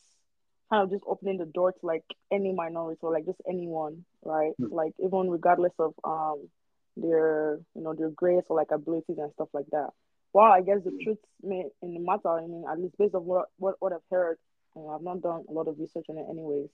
[0.70, 4.52] kind of just opening the door to like any minority or like just anyone, right?
[4.58, 4.72] Hmm.
[4.72, 6.48] Like even regardless of um
[6.96, 9.90] their, you know, their grades or like abilities and stuff like that.
[10.34, 13.24] Well, I guess the truth may in the matter, I mean, at least based on
[13.24, 14.36] what what, what I've heard,
[14.76, 16.68] and I've not done a lot of research on it anyways,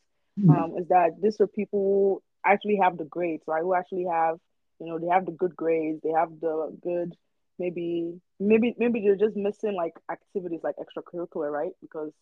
[0.49, 3.63] um, is that these are people who actually have the grades, right?
[3.63, 4.39] Who actually have
[4.81, 7.15] you know, they have the good grades, they have the good
[7.59, 11.73] maybe maybe maybe they're just missing like activities like extracurricular, right?
[11.81, 12.12] Because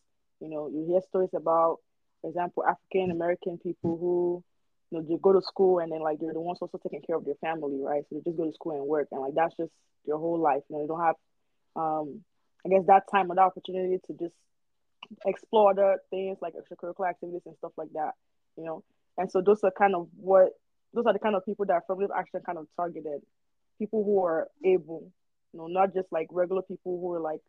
[0.40, 1.78] you know you hear stories about,
[2.20, 4.44] for example, African American people who
[4.90, 7.16] you know they go to school and then like they're the ones also taking care
[7.16, 8.04] of their family, right?
[8.08, 9.72] So they just go to school and work and like that's just
[10.06, 10.62] their whole life.
[10.68, 11.16] You know, they don't have
[11.76, 12.20] um
[12.64, 14.34] I guess that time or that opportunity to just
[15.26, 18.12] explore other things like extracurricular activities and stuff like that,
[18.56, 18.84] you know.
[19.18, 20.50] And so those are kind of what
[20.94, 23.22] those are the kind of people that affirmative action kind of targeted.
[23.78, 25.10] People who are able,
[25.52, 27.40] you know, not just like regular people who are like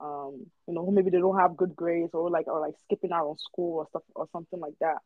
[0.00, 3.12] um, you know, who maybe they don't have good grades or like or like skipping
[3.12, 4.96] out on school or stuff or something like that.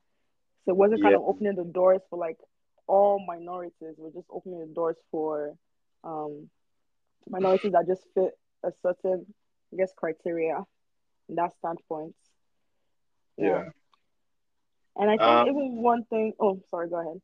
[0.64, 1.06] So it wasn't yeah.
[1.06, 2.36] kind of opening the doors for like
[2.86, 3.94] all minorities.
[3.96, 5.54] We're just opening the doors for
[6.04, 6.48] um,
[7.28, 9.26] minorities that just fit a certain,
[9.72, 10.62] I guess, criteria
[11.28, 12.14] in that standpoint.
[13.36, 13.46] Yeah.
[13.46, 13.64] yeah.
[14.96, 16.34] And I think um, even one thing.
[16.38, 16.88] Oh, sorry.
[16.88, 17.20] Go ahead.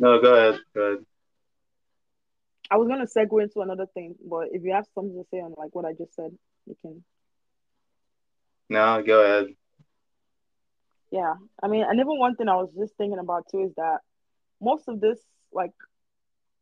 [0.00, 0.60] No, go ahead.
[0.74, 1.06] Go ahead.
[2.70, 5.54] I was gonna segue into another thing, but if you have something to say on
[5.56, 6.30] like what I just said,
[6.66, 7.04] you can.
[8.68, 9.54] No, go ahead.
[11.10, 13.98] Yeah, I mean, and even one thing I was just thinking about too is that
[14.60, 15.18] most of this,
[15.52, 15.72] like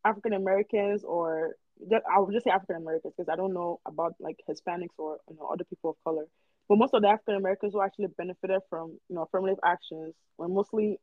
[0.04, 1.56] African Americans or
[1.90, 5.36] I would just say African Americans because I don't know about like Hispanics or you
[5.36, 6.26] know other people of color.
[6.68, 10.48] But most of the African Americans who actually benefited from you know affirmative actions were
[10.48, 10.98] mostly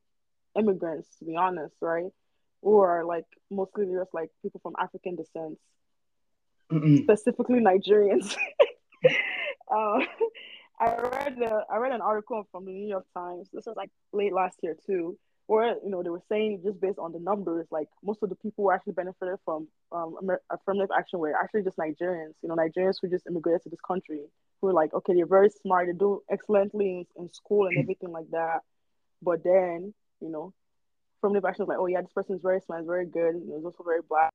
[0.58, 2.12] immigrants, to be honest, right?
[2.62, 5.58] Or like mostly just like people from African descent,
[7.04, 8.36] specifically Nigerians.
[9.72, 10.00] uh,
[10.80, 13.50] I read the, I read an article from the New York Times.
[13.54, 15.18] This was like late last year too,
[15.48, 18.36] where you know they were saying just based on the numbers, like most of the
[18.36, 20.16] people who actually benefited from um,
[20.50, 22.34] affirmative action were actually just Nigerians.
[22.42, 24.22] You know, Nigerians who just immigrated to this country
[24.62, 28.12] who were like, okay, they're very smart, they do excellently in, in school and everything
[28.12, 28.62] like that,
[29.22, 30.54] but then you know,
[31.20, 33.66] affirmative action was like, oh yeah, this person is very smart, very good, and was
[33.66, 34.32] also very black.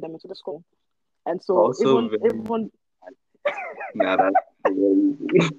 [0.00, 0.64] Them into the school,
[1.26, 2.22] and so also everyone, very...
[2.30, 2.70] everyone.
[3.94, 4.36] nah, that's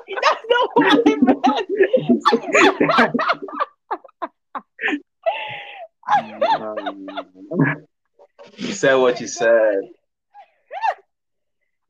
[0.00, 0.42] That's
[6.58, 7.88] not what I meant.
[8.56, 9.80] you said what you said.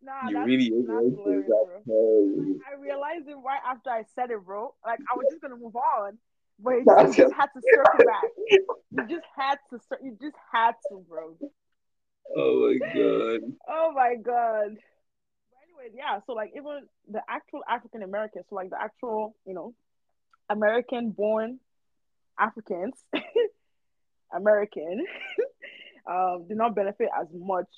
[0.03, 1.49] Nah, you really hilarious,
[1.89, 4.75] I realized it right after I said it, bro.
[4.85, 6.19] Like I was just gonna move on,
[6.64, 8.31] but you just, just had to circle back.
[8.48, 9.79] You just had to.
[10.03, 11.37] You just had to, bro.
[12.37, 13.40] Oh my god.
[13.68, 14.77] Oh my god
[15.85, 16.20] anyways, yeah.
[16.27, 19.74] So like even the actual African Americans, so like the actual, you know,
[20.48, 21.59] American born
[22.38, 22.94] Africans,
[24.35, 25.05] American,
[26.11, 27.68] um, did not benefit as much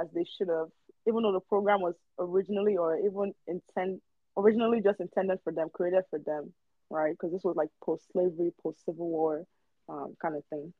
[0.00, 0.68] as they should have,
[1.06, 4.00] even though the program was originally or even intend
[4.36, 6.52] originally just intended for them, created for them,
[6.90, 7.12] right?
[7.12, 9.44] Because this was like post slavery, post civil war
[9.88, 10.72] um, kind of thing.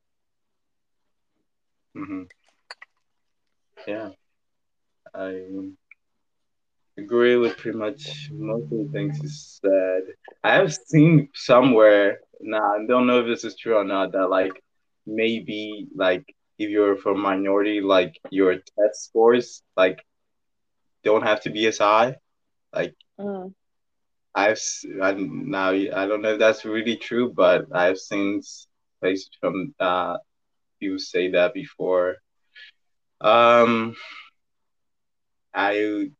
[1.95, 2.23] Mm-hmm.
[3.87, 4.09] Yeah.
[5.13, 5.41] I
[6.97, 10.03] agree with pretty much most of the things you said.
[10.43, 14.29] I have seen somewhere, now I don't know if this is true or not, that
[14.29, 14.61] like
[15.05, 16.25] maybe like
[16.57, 20.03] if you're from minority, like your test scores like
[21.03, 22.15] don't have to be as high.
[22.73, 23.53] Like mm.
[24.35, 24.59] I've
[25.01, 28.41] I, now I don't know if that's really true, but I've seen
[29.01, 30.17] places from uh
[30.79, 32.17] people say that before.
[33.21, 33.95] Um,
[35.53, 36.11] I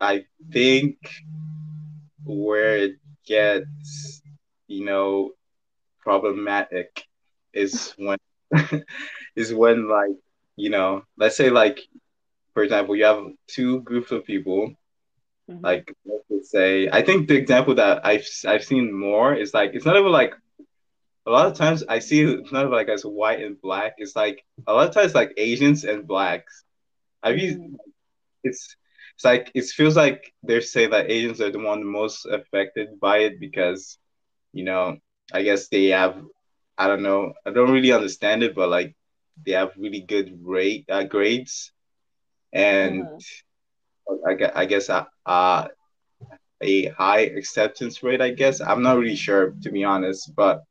[0.00, 0.98] I think
[2.24, 2.92] where it
[3.26, 4.22] gets,
[4.68, 5.32] you know,
[6.00, 7.04] problematic
[7.52, 8.18] is when
[9.36, 10.16] is when like,
[10.56, 11.80] you know, let's say like
[12.54, 14.72] for example, you have two groups of people.
[15.50, 15.64] Mm-hmm.
[15.64, 19.84] Like let's say I think the example that I've I've seen more is like it's
[19.84, 20.34] not even like
[21.26, 23.94] a lot of times I see it's not like as white and black.
[23.98, 26.64] It's like a lot of times like Asians and blacks.
[27.22, 27.74] I mean, mm-hmm.
[28.44, 28.76] it's
[29.14, 33.18] it's like it feels like they're saying that Asians are the one most affected by
[33.18, 33.98] it because,
[34.52, 34.96] you know,
[35.32, 36.16] I guess they have,
[36.78, 38.96] I don't know, I don't really understand it, but like
[39.44, 41.70] they have really good rate uh, grades,
[42.52, 43.16] and mm-hmm.
[44.26, 45.68] I, I guess uh, uh,
[46.60, 48.20] a high acceptance rate.
[48.20, 50.62] I guess I'm not really sure to be honest, but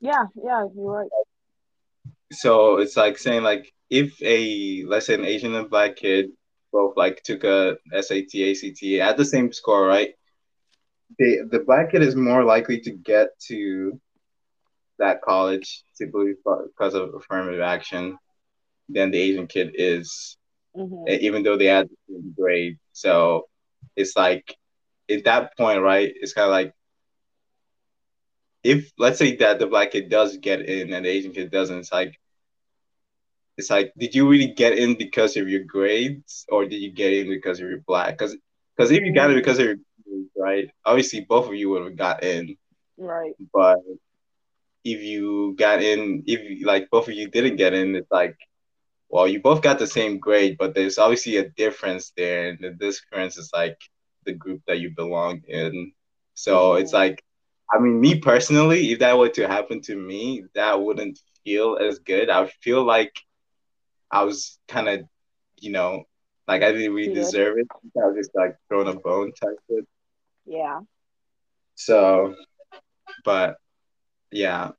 [0.00, 1.08] yeah, yeah, you're right.
[2.32, 6.30] So it's like saying like if a let's say an Asian and black kid
[6.72, 10.14] both like took a SAT, ACT, at the same score, right?
[11.18, 14.00] They, the black kid is more likely to get to
[14.98, 18.16] that college simply because of affirmative action
[18.88, 20.38] than the Asian kid is,
[20.76, 21.04] mm-hmm.
[21.08, 22.78] even though they had the same grade.
[22.92, 23.48] So
[23.96, 24.56] it's like
[25.10, 26.12] at that point, right?
[26.14, 26.74] It's kind of like
[28.62, 31.78] if let's say that the black kid does get in and the Asian kid doesn't,
[31.78, 32.18] it's like
[33.58, 37.12] it's like, did you really get in because of your grades, or did you get
[37.12, 38.16] in because of your black?
[38.16, 38.36] Because
[38.76, 41.84] because if you got it because of your grades, right, obviously both of you would
[41.84, 42.56] have got in,
[42.96, 43.34] Right.
[43.52, 43.78] but
[44.84, 48.36] if you got in, if like both of you didn't get in, it's like,
[49.12, 52.70] well, you both got the same grade, but there's obviously a difference there, and the
[52.70, 53.78] difference is like
[54.24, 55.92] the group that you belong in.
[56.34, 56.94] So it's Mhm.
[56.94, 57.24] like,
[57.70, 61.98] I mean, me personally, if that were to happen to me, that wouldn't feel as
[61.98, 62.30] good.
[62.30, 63.14] I feel like
[64.10, 65.02] I was kind of,
[65.58, 66.04] you know,
[66.48, 67.66] like I didn't really deserve it.
[67.96, 69.86] I was just like throwing a bone type shit.
[70.46, 70.80] Yeah.
[71.74, 72.34] So,
[73.24, 73.58] but
[74.30, 74.72] yeah,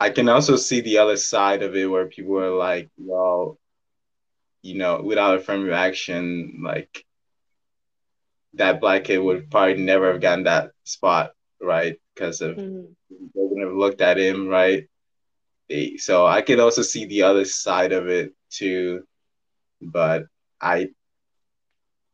[0.00, 3.58] I can also see the other side of it where people are like, well,
[4.62, 7.04] you know, without affirmative action, like
[8.54, 11.98] that black kid would probably never have gotten that spot, right?
[12.14, 12.94] Because of Mhm.
[13.10, 14.88] they wouldn't have looked at him, right?
[15.68, 19.06] They, so I could also see the other side of it too,
[19.80, 20.26] but
[20.60, 20.90] I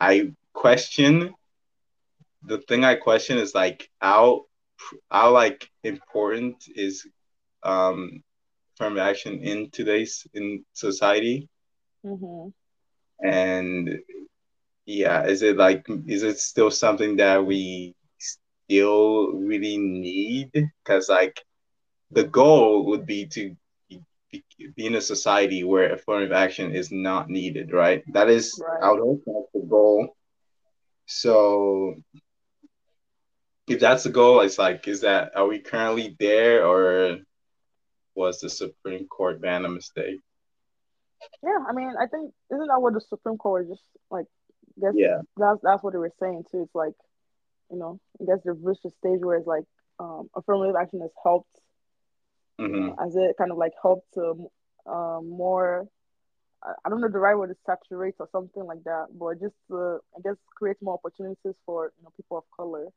[0.01, 1.35] I question
[2.43, 4.47] the thing I question is like how
[5.11, 7.07] how like important is
[7.65, 8.23] um
[8.75, 11.49] affirmative action in today's in society
[12.05, 12.53] Mhm.
[13.23, 13.99] and
[14.87, 21.43] yeah is it like is it still something that we still really need because like
[22.11, 23.55] the goal would be to
[23.89, 24.01] be,
[24.77, 28.83] be in a society where affirmative action is not needed right that is Right.
[28.83, 30.15] i would hope that's the goal
[31.07, 31.95] so
[33.69, 37.19] if that's the goal it's like is that are we currently there or
[38.15, 40.21] was the supreme court ban a mistake
[41.43, 44.27] Yeah, I mean, I think isn't that what the Supreme Court was just like?
[44.81, 45.21] Guess Yeah.
[45.37, 46.63] that's that's what they were saying too.
[46.63, 46.95] It's like,
[47.71, 49.65] you know, I guess they've reached a stage where it's like
[50.01, 51.49] um, affirmative action has helped,
[52.59, 54.51] hmm as it kind of like helped to
[54.87, 55.87] um, more.
[56.65, 59.99] I don't know the right word is saturate or something like that, but just to,
[60.17, 62.89] I guess create more opportunities for you know people of color,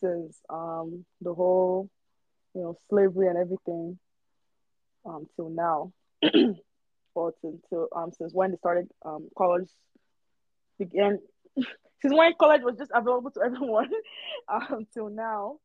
[0.00, 1.88] since um, the whole
[2.54, 3.98] you know slavery and everything
[5.04, 5.92] um, till now.
[7.14, 9.68] or to, to um since when they started um college
[10.78, 11.18] began
[11.56, 13.90] since when college was just available to everyone
[14.48, 15.58] um till now.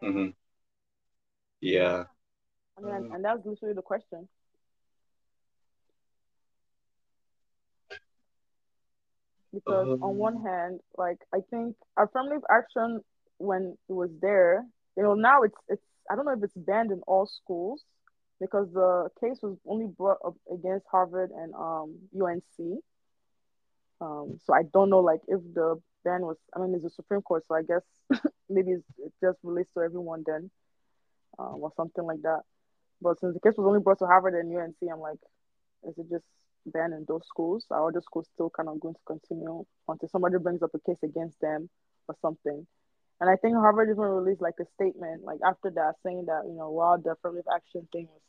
[0.00, 0.28] hmm
[1.60, 2.04] yeah
[2.78, 4.28] I mean, and, and that's literally the question.
[9.52, 13.00] Because on one Um, hand, like I think affirmative action
[13.38, 14.64] when it was there,
[14.96, 17.82] you know, now it's it's I don't know if it's banned in all schools
[18.40, 22.80] because the case was only brought up against Harvard and um UNC.
[24.00, 27.22] Um, so I don't know like if the ban was I mean it's the Supreme
[27.22, 27.82] Court, so I guess
[28.48, 30.50] maybe it's, it just relates to everyone then,
[31.38, 32.40] um, or something like that.
[33.00, 35.18] But since the case was only brought to Harvard and UNC, I'm like,
[35.88, 36.24] is it just
[36.66, 37.66] banned in those schools?
[37.70, 41.02] Are other schools still kind of going to continue until somebody brings up a case
[41.02, 41.68] against them
[42.08, 42.66] or something?
[43.20, 46.54] And I think Harvard even released like a statement like after that saying that, you
[46.54, 48.20] know, while the affirmative action thing was,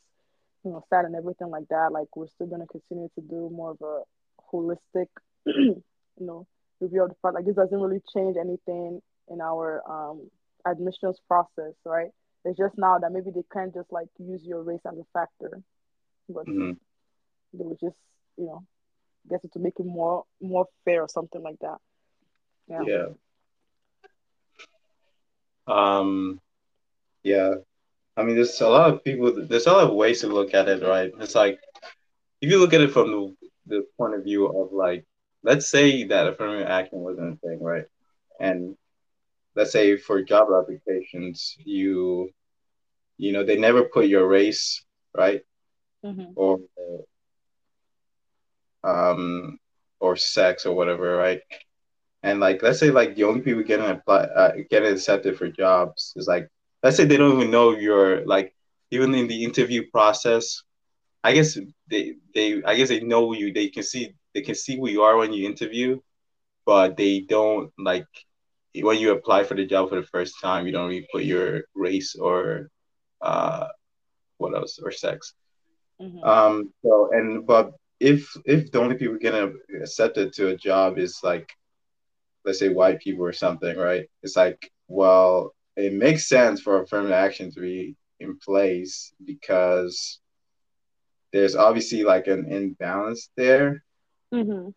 [0.64, 3.72] you know, sad and everything like that, like we're still gonna continue to do more
[3.72, 4.02] of a
[4.52, 5.08] holistic,
[5.46, 5.82] you
[6.20, 6.46] know,
[6.80, 7.34] review of the part.
[7.34, 10.30] Like this doesn't really change anything in our um
[10.64, 12.10] admissions process, right?
[12.44, 15.60] It's just now that maybe they can't just like use your race as a factor,
[16.28, 16.76] but mhm.
[17.52, 17.96] they would just,
[18.36, 18.62] you know,
[19.28, 21.78] guess it to make it more more fair or something like that.
[22.68, 22.82] Yeah.
[22.86, 23.06] yeah
[25.66, 26.40] um
[27.22, 27.54] yeah.
[28.16, 30.68] I mean there's a lot of people there's a lot of ways to look at
[30.68, 31.12] it right?
[31.20, 31.58] It's like
[32.40, 33.34] if you look at it from the,
[33.66, 35.04] the point of view of like
[35.42, 37.84] let's say that affirmative action wasn't a thing right?
[38.40, 38.76] And
[39.56, 42.30] let's say for job applications you
[43.18, 45.42] you know they never put your race right?
[46.02, 46.58] Hmm or
[48.84, 49.58] um
[50.00, 51.40] or sex or whatever right
[52.26, 56.14] and like let's say like the only people getting apply uh, getting accepted for jobs
[56.16, 56.48] is like
[56.82, 58.54] let's say they don't even know you're like
[58.92, 60.62] even in the interview process
[61.24, 61.58] i guess
[61.90, 65.02] they they i guess they know you they can see they can see who you
[65.02, 65.98] are when you interview
[66.66, 68.06] but they don't like
[68.82, 71.62] when you apply for the job for the first time you don't really put your
[71.74, 72.68] race or
[73.22, 73.66] uh
[74.38, 75.34] what else or sex.
[76.00, 80.98] Hmm um so and but if if the only people getting accepted to a job
[80.98, 81.48] is like
[82.46, 84.06] let's say white people or something, right?
[84.22, 90.20] It's like, well, it makes sense for affirmative action to be in place because
[91.32, 93.84] there's obviously like an imbalance there
[94.32, 94.70] hmm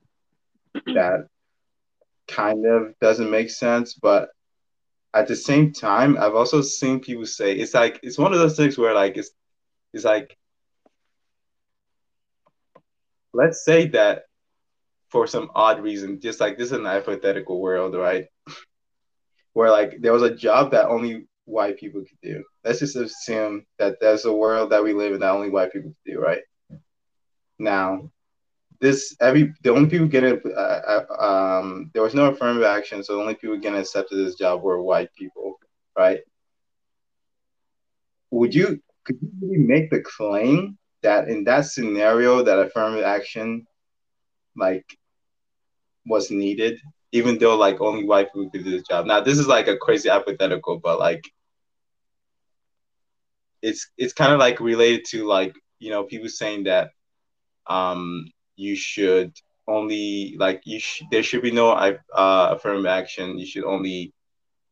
[0.93, 1.27] that
[2.27, 3.93] kind of doesn't make sense.
[3.95, 4.29] But
[5.13, 8.57] at the same time, I've also seen people say it's like it's one of those
[8.57, 9.31] things where like it's
[9.93, 10.37] it's like
[13.33, 14.23] let's say that
[15.09, 18.27] for some odd reason, just like this is an hypothetical world, right?
[19.53, 22.43] Where like there was a job that only white people could do.
[22.63, 25.91] Let's just assume that there's a world that we live in that only white people
[25.91, 26.41] could do, right?
[27.57, 28.11] Now,
[28.79, 33.15] this every the only people getting uh, uh, um there was no affirmative action, so
[33.15, 35.59] the only people getting accepted this job were white people,
[35.97, 36.19] right?
[38.31, 43.65] Would you could you really make the claim that in that scenario that affirmative action
[44.55, 44.85] like
[46.05, 46.79] was needed,
[47.11, 49.05] even though like only white people could do this job.
[49.05, 51.23] Now this is like a crazy hypothetical, but like
[53.61, 56.91] it's it's kind of like related to like you know people saying that
[57.67, 59.33] um you should
[59.67, 61.97] only like you sh- there should be no uh,
[62.51, 63.37] affirmative action.
[63.37, 64.13] You should only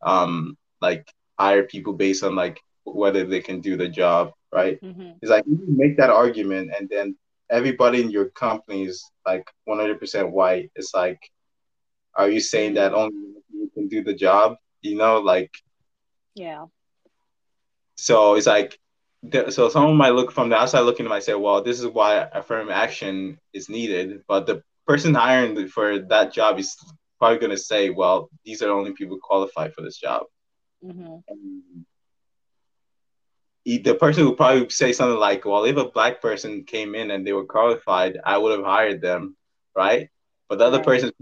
[0.02, 1.08] um like
[1.40, 4.82] hire people based on like whether they can do the job, right?
[4.82, 5.12] Mm-hmm.
[5.22, 7.16] It's like you make that argument and then
[7.50, 10.72] everybody in your company is like 100% white.
[10.76, 11.20] It's like,
[12.16, 13.16] are you saying that only
[13.54, 14.56] you can do the job?
[14.82, 15.52] You know, like,
[16.36, 16.66] Yeah.
[17.96, 18.80] so it's like,
[19.50, 22.28] so someone might look from the outside looking and might say, well, this is why
[22.34, 24.24] affirmative action is needed.
[24.28, 26.78] But the person hiring for that job is
[27.20, 30.24] probably going to say, well, these are the only people qualified for this job.
[30.84, 31.16] Mm-hmm.
[31.28, 31.86] And
[33.75, 37.25] the person would probably say something like, "Well, if a black person came in and
[37.25, 39.36] they were qualified, I would have hired them,
[39.75, 40.10] right?"
[40.47, 40.86] But the other Right.
[40.86, 41.13] person's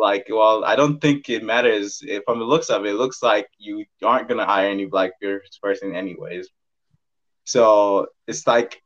[0.00, 2.02] like, "Well, I don't think it matters.
[2.06, 5.12] If from the looks of it, it looks like you aren't gonna hire any black
[5.62, 6.48] person anyways."
[7.44, 8.82] So it's like,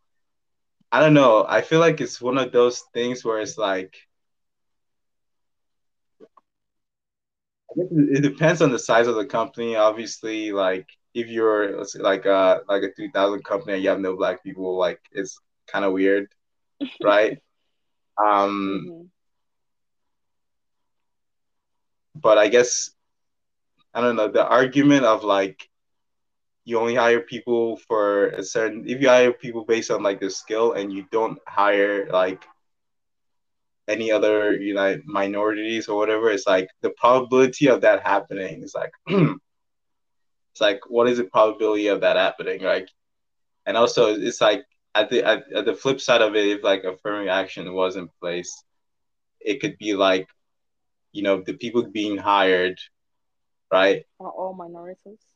[0.92, 1.44] I don't know.
[1.48, 3.94] I feel like it's one of those things where it's like.
[7.70, 9.76] I guess it it depends on the size of the company.
[9.76, 10.86] Obviously, like
[11.16, 14.16] if you're let's say like uh like a three thousand company and you have no
[14.16, 16.28] black people, like it's kind of weird,
[17.02, 17.38] right?
[18.24, 19.06] um, Mm-hmm.
[22.14, 22.90] but I guess
[23.94, 25.68] I don't know the argument of like
[26.64, 30.30] you only hire people for a certain if you hire people based on like the
[30.30, 32.44] skill and you don't hire like
[33.88, 38.74] any other you know minorities or whatever it's like the probability of that happening is
[38.74, 38.92] like
[40.56, 42.88] it's like what is the probability of that happening like
[43.66, 44.64] and also it's like
[44.94, 48.08] at the at, at the flip side of it if like affirmative action was in
[48.20, 48.64] place
[49.40, 50.26] it could be like
[51.12, 52.78] you know the people being hired
[53.72, 55.34] right Are all minorities?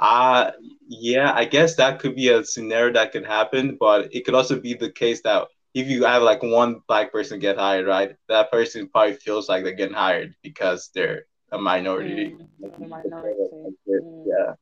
[0.00, 0.50] uh
[0.88, 4.58] yeah i guess that could be a scenario that could happen but it could also
[4.58, 8.50] be the case that if you have like one black person get hired right that
[8.50, 13.76] person probably feels like they're getting hired because they're a minority Mm, a minority.
[13.88, 14.26] Mm.
[14.26, 14.54] yeah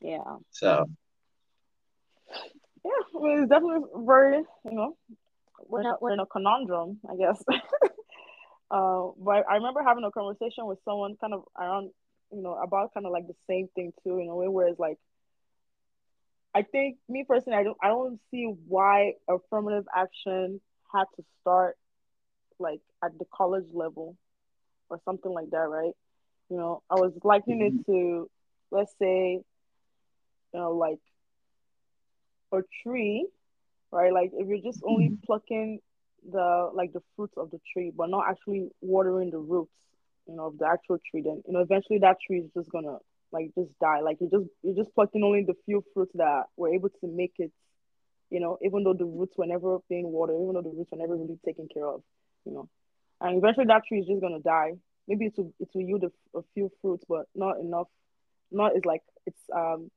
[0.00, 0.36] Yeah.
[0.50, 0.86] so
[2.84, 3.02] Yeah.
[3.16, 4.96] I mean, it's definitely very, you know,
[5.66, 7.42] we're not we're in a conundrum, I guess.
[8.70, 11.90] uh, but I remember having a conversation with someone kind of around,
[12.32, 14.78] you know, about kind of like the same thing too, in a way where it's
[14.78, 14.98] like,
[16.54, 20.60] I think me personally, I don't I don't see why affirmative action
[20.92, 21.76] had to start
[22.58, 24.16] like at the college level
[24.90, 25.92] or something like that, right?
[26.48, 27.92] You know, I was likening it mm-hmm.
[27.92, 28.30] to,
[28.70, 29.40] let's say,
[30.52, 30.98] you know, like
[32.52, 33.26] a tree,
[33.92, 34.12] right?
[34.12, 35.24] Like if you're just only mm-hmm.
[35.24, 35.80] plucking
[36.30, 39.72] the like the fruits of the tree, but not actually watering the roots,
[40.26, 42.98] you know, of the actual tree, then you know eventually that tree is just gonna
[43.32, 44.00] like just die.
[44.00, 47.34] Like you just you're just plucking only the few fruits that were able to make
[47.38, 47.52] it,
[48.30, 50.98] you know, even though the roots were never being watered, even though the roots were
[50.98, 52.02] never really taken care of,
[52.44, 52.68] you know.
[53.20, 54.72] And eventually that tree is just gonna die.
[55.06, 57.88] Maybe it will it will yield a, a few fruits, but not enough.
[58.50, 59.90] Not is like it's um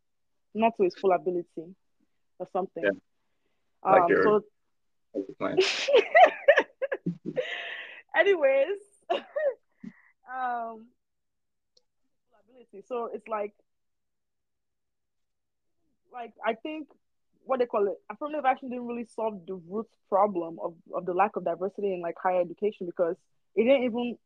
[0.53, 1.75] not to its full ability
[2.39, 2.83] or something.
[2.83, 3.91] Yeah.
[3.91, 4.43] Like Um, your- so
[8.15, 8.77] anyways
[9.11, 10.85] um
[12.49, 13.53] ability so it's like
[16.11, 16.87] like i think
[17.45, 21.13] what they call it affirmative action didn't really solve the root problem of, of the
[21.13, 23.15] lack of diversity in like higher education because
[23.55, 24.17] it didn't even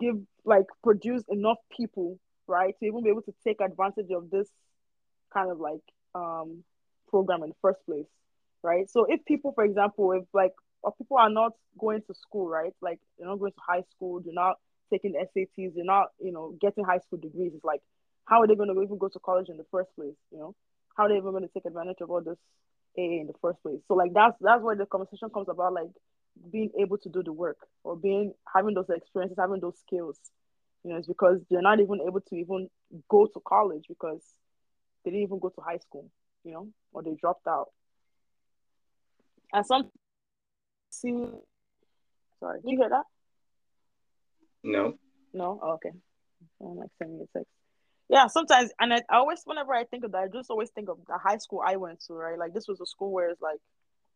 [0.00, 4.48] give like produce enough people right to even be able to take advantage of this
[5.32, 5.80] kind of like
[6.14, 6.62] um
[7.08, 8.06] program in the first place
[8.62, 8.88] right?
[8.90, 10.52] So if people for example if like
[10.82, 14.20] or people are not going to school right like they're not going to high school
[14.20, 14.56] they're not
[14.90, 17.80] taking SATs they're not you know getting high school degrees it's like
[18.24, 20.54] how are they going to even go to college in the first place you know
[20.96, 22.38] how are they even going to take advantage of all this
[22.98, 25.90] AA in the first place so like that's that's where the conversation comes about like
[26.50, 30.18] being able to do the work or being having those experiences having those skills
[30.84, 32.68] you know it's because they're not even able to even
[33.08, 34.22] go to college because
[35.04, 36.10] they didn't even go to high school
[36.44, 37.68] you know or they dropped out
[39.52, 39.90] and some
[40.92, 41.26] see.
[42.40, 43.04] Sorry, you hear that?
[44.62, 44.94] No.
[45.32, 45.60] No.
[45.62, 45.90] Oh, okay.
[46.60, 47.52] I'm like sending me a text.
[48.12, 50.90] Yeah, sometimes, and I, I always, whenever I think of that, I just always think
[50.90, 52.38] of the high school I went to, right?
[52.38, 53.58] Like this was a school where it's like,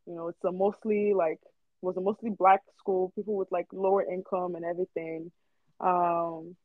[0.07, 1.41] you know, it's a mostly like
[1.83, 5.33] was a mostly black school, people with like lower income and everything.
[5.81, 6.57] Um,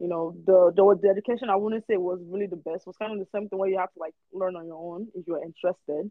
[0.00, 2.82] you know, the the, the education I wouldn't say was really the best.
[2.82, 4.78] It was kind of the same thing where you have to like learn on your
[4.78, 6.10] own if you're interested.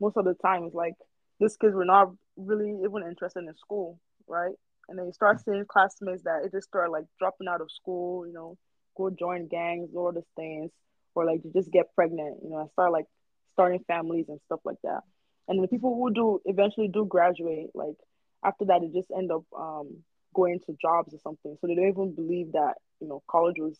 [0.00, 0.94] Most of the time, it's like
[1.40, 4.54] these kids were not really even interested in school, right?
[4.88, 8.26] And then you start seeing classmates that it just start like dropping out of school,
[8.26, 8.58] you know,
[8.96, 10.70] go join gangs, all these things,
[11.14, 13.06] or like you just get pregnant, you know, and start like
[13.52, 15.00] starting families and stuff like that.
[15.48, 17.96] And the people who do eventually do graduate, like
[18.44, 19.98] after that, they just end up um,
[20.34, 21.56] going to jobs or something.
[21.60, 23.78] So they don't even believe that you know college was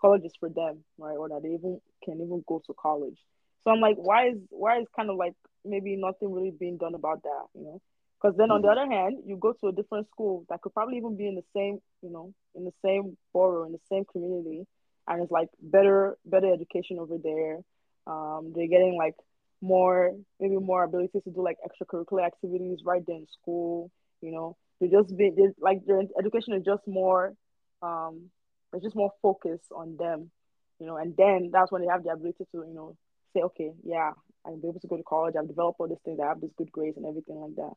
[0.00, 1.16] college is for them, right?
[1.16, 3.18] Or that they even can even go to college.
[3.62, 5.34] So I'm like, why is why is kind of like
[5.64, 7.80] maybe nothing really being done about that, you know?
[8.20, 10.98] Because then on the other hand, you go to a different school that could probably
[10.98, 14.66] even be in the same, you know, in the same borough, in the same community,
[15.08, 17.60] and it's like better better education over there.
[18.06, 19.14] Um, they're getting like
[19.62, 23.90] more maybe more abilities to do like extracurricular activities right there in school.
[24.20, 27.34] You know, they just be they, like their education is just more
[27.80, 28.30] um
[28.70, 30.30] there's just more focus on them,
[30.78, 32.96] you know, and then that's when they have the ability to, you know,
[33.34, 34.12] say, okay, yeah,
[34.46, 36.70] I'm able to go to college, I've developed all these things, I have this good
[36.70, 37.72] grades and everything like that.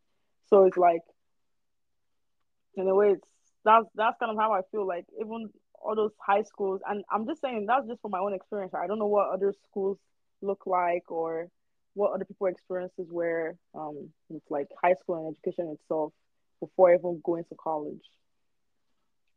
[0.50, 1.02] So it's like
[2.76, 3.28] in a way it's
[3.66, 5.50] that's that's kind of how I feel like even
[5.82, 8.74] all those high schools and I'm just saying that's just from my own experience.
[8.74, 9.98] I don't know what other schools
[10.42, 11.48] look like or
[11.94, 16.14] what other people experiences were um with like high school and education itself
[16.60, 18.02] before even going to college.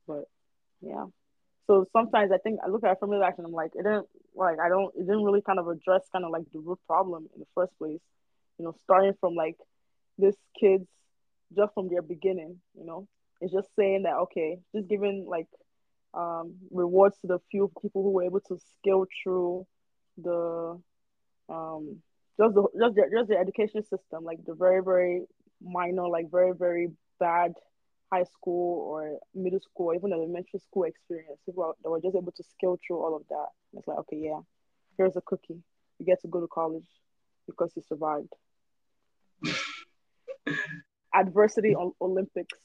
[0.06, 0.24] But
[0.80, 1.06] yeah.
[1.66, 4.68] So sometimes I think I look at affirmative action, I'm like, it didn't like I
[4.68, 7.46] don't it didn't really kind of address kind of like the root problem in the
[7.54, 8.00] first place.
[8.58, 9.56] You know, starting from like
[10.18, 10.86] this kids
[11.56, 13.06] just from their beginning, you know.
[13.40, 15.48] It's just saying that okay, just giving like
[16.14, 19.66] um rewards to the few people who were able to scale through
[20.16, 20.80] the
[21.48, 22.02] um
[22.38, 25.22] just the just the just the education system, like the very, very
[25.62, 26.88] minor, like very, very
[27.18, 27.54] bad
[28.12, 31.40] high school or middle school, even elementary school experience.
[31.46, 33.48] People that were just able to scale through all of that.
[33.76, 34.40] It's like, okay, yeah,
[34.96, 35.62] here's a cookie.
[35.98, 36.86] You get to go to college
[37.46, 38.32] because you survived.
[41.16, 42.58] Adversity on Olympics.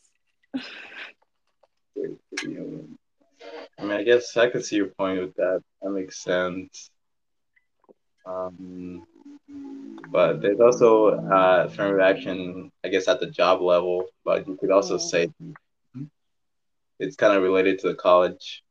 [1.95, 5.61] I mean, I guess I could see your point with that.
[5.81, 6.89] That makes sense.
[8.25, 9.05] Um,
[10.09, 14.05] but there's also uh, affirmative action, I guess, at the job level.
[14.25, 15.29] But you could also say
[16.99, 18.63] it's kind of related to the college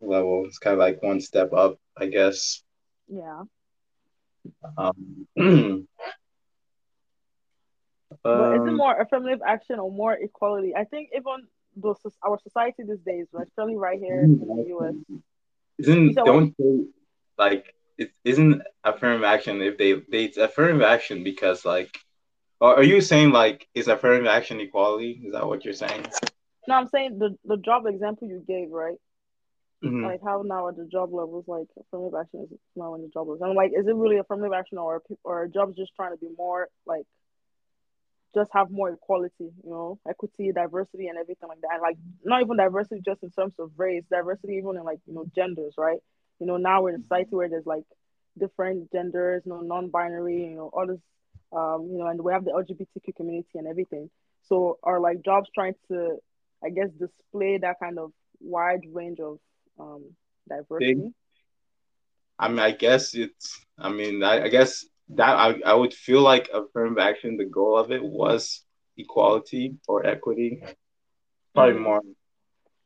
[0.00, 0.44] level.
[0.46, 2.62] It's kind of like one step up, I guess.
[3.08, 3.42] Yeah.
[4.76, 5.26] Um,
[8.22, 10.74] but is it um, more affirmative action or more equality?
[10.74, 11.46] I think even
[11.76, 14.94] those our society these days, especially right here in the US.
[15.78, 16.84] Isn't don't they
[17.38, 21.98] like it isn't affirmative action if they they it's affirmative action because like
[22.60, 25.22] or are you saying like is affirmative action equality?
[25.24, 26.06] Is that what you're saying?
[26.68, 28.98] No, I'm saying the the job example you gave, right?
[29.84, 30.04] Mhm.
[30.04, 33.26] Like how now at the job levels, like affirmative action is now in the job
[33.28, 33.42] levels.
[33.42, 36.28] I'm like, is it really affirmative action or or are jobs just trying to be
[36.38, 37.04] more like
[38.34, 41.72] just have more equality, you know, equity, diversity, and everything like that.
[41.74, 45.14] And like not even diversity just in terms of race, diversity even in like you
[45.14, 45.98] know genders, right?
[46.38, 47.84] You know, now we're in a society where there's like
[48.38, 51.00] different genders, you know, non-binary, you know, all this,
[51.52, 54.10] um, you know, and we have the LGBTQ community and everything.
[54.48, 56.16] So are like jobs trying to,
[56.64, 59.38] I guess, display that kind of wide range of
[59.78, 60.04] um
[60.48, 61.12] diversity?
[62.38, 63.64] I mean, I guess it's.
[63.78, 67.36] I mean, I, I guess that I, I would feel like affirmative action.
[67.36, 68.64] The goal of it was
[68.96, 70.62] equality or equity.
[71.54, 71.82] Probably Mhm.
[71.82, 72.02] more.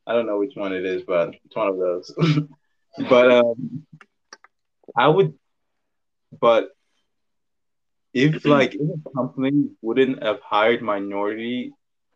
[0.06, 2.14] I don't know which one it is, but it's one of those.
[3.08, 3.86] but um,
[4.96, 5.34] I would.
[6.40, 6.70] But
[8.14, 11.72] if like if a company wouldn't have hired minority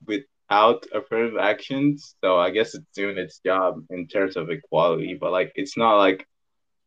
[0.07, 5.17] without affirmative actions, so I guess it's doing its job in terms of equality.
[5.21, 6.27] But like, it's not like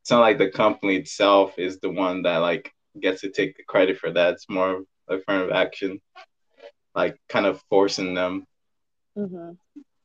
[0.01, 3.64] it's not like the company itself is the one that like gets to take the
[3.64, 4.34] credit for that.
[4.34, 6.02] It's more of affirmative action,
[6.96, 8.46] like kind of forcing them.
[9.18, 9.52] Mm-hmm.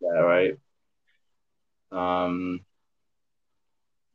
[0.01, 0.55] Yeah, right.
[1.91, 2.61] Um,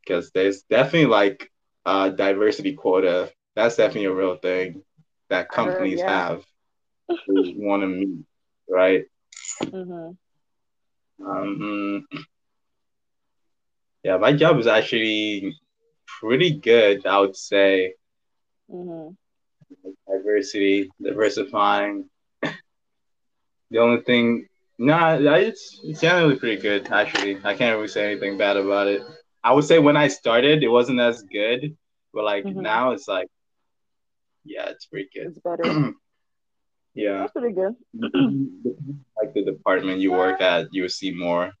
[0.00, 1.50] because there's definitely like
[1.86, 3.32] a diversity quota.
[3.56, 4.82] That's definitely a real thing
[5.30, 6.28] that I heard, companies yeah.
[6.28, 6.44] have.
[7.28, 8.18] Want to meet,
[8.68, 9.04] right?
[9.62, 10.10] Mm-hmm.
[11.26, 12.06] Um,
[14.02, 15.56] yeah, my job is actually
[16.20, 17.94] pretty good, I would say.
[18.70, 19.14] Mm-hmm.
[20.08, 22.08] Diversity, diversifying.
[23.70, 24.46] the only thing,
[24.78, 27.38] nah, it's it's generally pretty good actually.
[27.44, 29.02] I can't really say anything bad about it.
[29.42, 31.76] I would say when I started, it wasn't as good,
[32.12, 32.62] but like Mhm.
[32.62, 33.28] now it's like,
[34.44, 35.28] yeah, it's pretty good.
[35.28, 35.62] It's better.
[36.94, 37.74] yeah, That's pretty good.
[39.16, 41.52] like the department you work at, you will see more.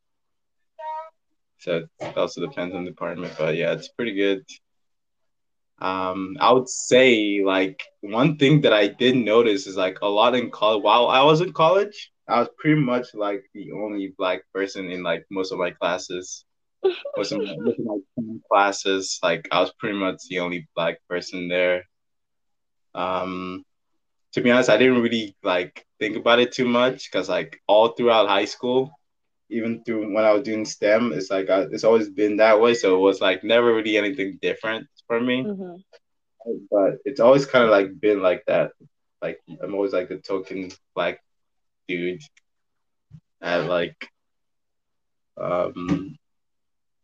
[1.58, 4.44] So it also depends on the department, but yeah, it's pretty good.
[5.80, 10.34] Um, I would say like one thing that I did notice is like a lot
[10.34, 10.82] in college.
[10.82, 15.02] While I was in college, I was pretty much like the only black person in
[15.02, 16.44] like most of my classes.
[17.16, 17.78] Most of my, most
[18.18, 21.84] of my classes, like I was pretty much the only black person there.
[22.94, 23.64] Um,
[24.32, 27.88] to be honest, I didn't really like think about it too much because like all
[27.88, 28.92] throughout high school,
[29.50, 32.74] even through when I was doing STEM, it's like I, it's always been that way.
[32.74, 35.42] So it was like never really anything different for me.
[35.42, 35.76] hmm
[36.70, 38.72] But it's always kind of like been like that.
[39.22, 41.20] Like I'm always like the token black
[41.88, 42.22] dude
[43.40, 44.08] at like
[45.36, 46.16] um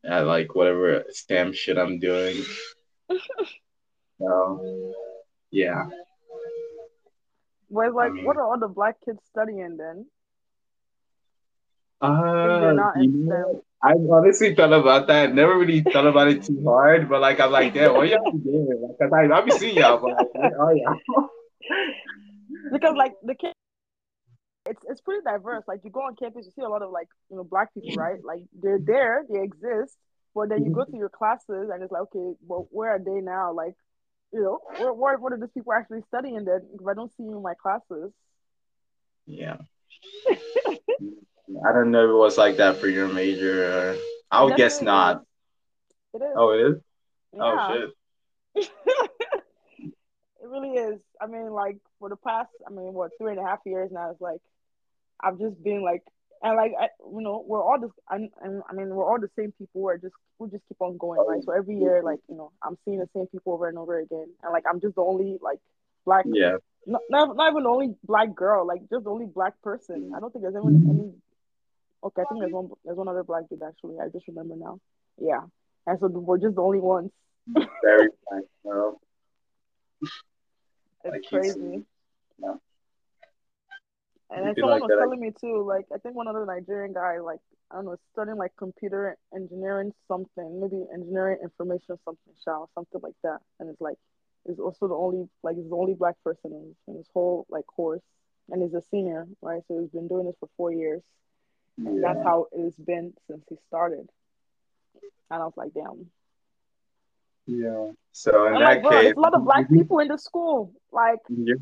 [0.05, 2.43] at like whatever STEM shit I'm doing.
[4.21, 4.93] So
[5.51, 5.87] yeah.
[7.69, 10.07] Whereas, like, mean- what are all the black kids studying then?
[12.03, 15.35] Uh, they're not you in know, I honestly thought about that.
[15.35, 18.39] Never really thought about it too hard, but like I'm like, damn, what y'all be
[18.39, 18.79] doing?
[18.83, 21.29] Like, 'cause I, I be seeing y'all, but like, where are y'all?
[22.73, 23.53] Because like the kid,
[24.67, 25.65] it's it's pretty diverse.
[25.67, 27.95] Like you go on campus, you see a lot of like you know black people,
[27.95, 28.23] right?
[28.23, 29.97] Like they're there, they exist,
[30.35, 33.21] but then you go to your classes and it's like, okay, well, where are they
[33.23, 33.53] now?
[33.55, 33.75] Like,
[34.33, 36.61] you know, where where what are these people actually studying then?
[36.79, 38.13] If I don't see you in my classes.
[39.27, 39.57] Yeah.
[41.67, 43.93] I don't know if it was like that for your major.
[43.93, 43.97] Or...
[44.31, 45.23] I would guess not.
[46.15, 46.35] It is.
[46.37, 46.77] Oh, it is.
[47.35, 47.69] Oh, yeah.
[47.69, 47.75] Oh
[48.55, 48.71] shit.
[49.83, 51.01] it really is.
[51.21, 54.11] I mean, like for the past, I mean, what three and a half years now?
[54.11, 54.41] It's like
[55.23, 56.03] I've just been like,
[56.43, 59.53] and like I, you know, we're all just, I, I mean, we're all the same
[59.53, 59.83] people.
[59.83, 61.43] We're just, we just keep on going, right?
[61.45, 64.27] So every year, like you know, I'm seeing the same people over and over again,
[64.43, 65.59] and like I'm just the only like
[66.05, 66.57] black, Yeah.
[66.87, 70.13] not, not, not even the only black girl, like just the only black person.
[70.17, 71.13] I don't think there's anyone, any.
[72.03, 73.99] Okay, I think there's one, there's one other black dude actually.
[74.01, 74.79] I just remember now.
[75.21, 75.43] Yeah,
[75.87, 77.11] and so we're just the only ones.
[77.83, 78.99] Very nice, bro.
[81.03, 81.85] It's Like, crazy.
[82.39, 82.55] yeah.
[84.31, 86.93] And then someone like was that, telling me too, like I think one other Nigerian
[86.93, 87.41] guy, like
[87.71, 93.15] I don't know, studying like computer engineering something, maybe engineering information something, shall something like
[93.25, 93.39] that.
[93.59, 93.97] And it's like
[94.47, 97.67] is also the only like he's the only black person in, in his whole like
[97.67, 98.03] course,
[98.51, 99.63] and he's a senior, right?
[99.69, 101.03] So he's been doing this for four years,
[101.87, 104.09] and that's how it's been since he started.
[105.31, 106.11] And I was like, damn.
[107.47, 107.93] Yeah.
[108.13, 110.19] So in I'm that like, bro, case, there's a lot of black people in the
[110.19, 110.73] school.
[110.93, 111.55] Like, Yeah.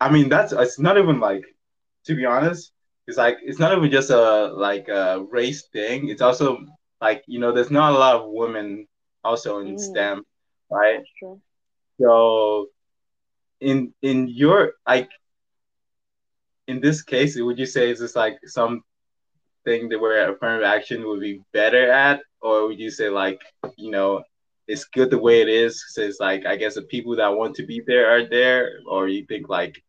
[0.00, 1.44] I mean, that's it's not even like,
[2.06, 2.72] to be honest,
[3.06, 6.08] it's like it's not even just a like a race thing.
[6.08, 6.58] It's also
[7.00, 8.86] like you know, there's not a lot of women
[9.24, 9.78] also in Mm.
[9.78, 10.24] STEM,
[10.70, 11.00] right?
[12.00, 12.66] So,
[13.60, 15.08] in in your like,
[16.66, 18.38] in this case, would you say is this like
[19.68, 23.40] something that where affirmative action would be better at, or would you say like
[23.76, 24.22] you know?
[24.68, 25.82] It's good the way it is.
[25.96, 29.24] It's like I guess the people that want to be there are there, or you
[29.26, 29.82] think like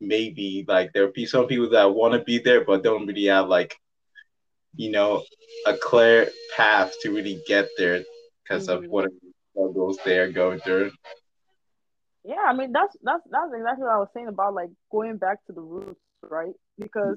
[0.00, 3.48] maybe like there be some people that want to be there but don't really have
[3.48, 3.74] like
[4.76, 5.22] you know
[5.66, 8.02] a clear path to really get there
[8.44, 8.88] because of Mhm.
[8.88, 9.10] what
[9.50, 10.90] struggles they're going through.
[12.24, 15.44] Yeah, I mean that's that's that's exactly what I was saying about like going back
[15.46, 16.54] to the roots, right?
[16.78, 17.16] Because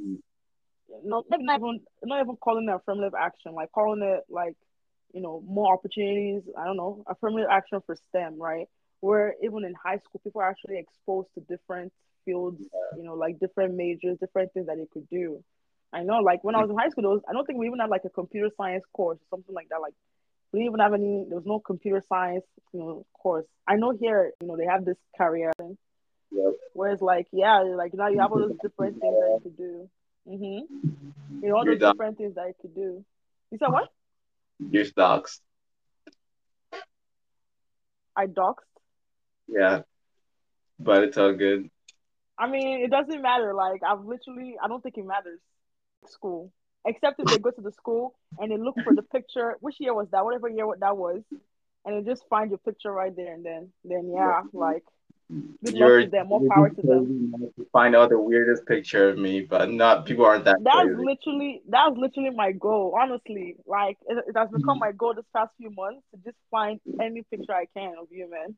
[1.04, 4.56] no, not even not even calling it affirmative action, like calling it like
[5.14, 6.44] you know more opportunities.
[6.58, 8.68] I don't know affirmative action for STEM, right?
[9.00, 11.94] Where even in high school, people are actually exposed to different
[12.26, 12.62] fields,
[12.98, 15.44] you know, like different majors, different things that they could do.
[15.94, 17.68] I know, like when I was in high school, there was, I don't think we
[17.68, 19.82] even had like a computer science course or something like that.
[19.82, 19.94] Like
[20.52, 21.26] we didn't even have any.
[21.28, 23.46] There was no computer science, you know, course.
[23.68, 25.78] I know here, you know, they have this career thing.
[26.32, 26.54] Yep.
[26.74, 29.90] Whereas, like, yeah, like now you have all those different things that you could do.
[30.28, 31.42] Mm-hmm.
[31.42, 31.94] You know, all You're done.
[31.94, 33.06] different things that you could do.
[33.52, 33.90] You said what?
[34.60, 35.40] Your stocks,
[38.16, 38.56] I doxed.
[39.48, 39.82] yeah,
[40.80, 41.70] but it's all good.
[42.38, 43.54] I mean, it doesn't matter.
[43.54, 45.40] Like, I've literally, I don't think it matters.
[46.08, 46.52] School,
[46.86, 49.56] except if they go to the school and they look for the picture.
[49.60, 50.24] Which year was that?
[50.24, 51.22] Whatever year what that was,
[51.84, 54.84] and they just find your picture right there and then, then yeah, like,
[55.30, 56.28] good You're luck to them.
[56.28, 57.52] More power to them.
[57.72, 61.04] Find out the weirdest picture of me, but not people aren't that That's crazy.
[61.04, 62.98] literally that's literally my goal.
[63.00, 64.80] Honestly, like it, it has become hmm.
[64.80, 68.30] my goal this past few months to just find any picture I can of you,
[68.30, 68.56] man.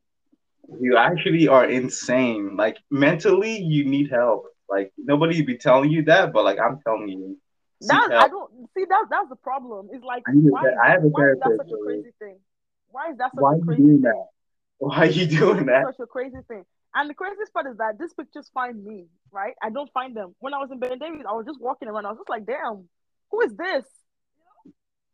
[0.79, 2.55] You actually are insane.
[2.55, 4.45] Like mentally, you need help.
[4.69, 7.37] Like nobody be telling you that, but like I'm telling you.
[7.81, 9.87] That I don't see that that's the problem.
[9.91, 12.37] It's like I, why, I have a why is that such a crazy thing?
[12.91, 14.01] Why is that such why a crazy thing?
[14.01, 14.27] That?
[14.79, 15.85] Why are you doing that?
[15.85, 16.63] Such a crazy thing.
[16.95, 19.53] And the craziest part is that these pictures find me, right?
[19.61, 20.35] I don't find them.
[20.39, 22.05] When I was in Ben Davis, I was just walking around.
[22.05, 22.89] I was just like, damn,
[23.29, 23.85] who is this?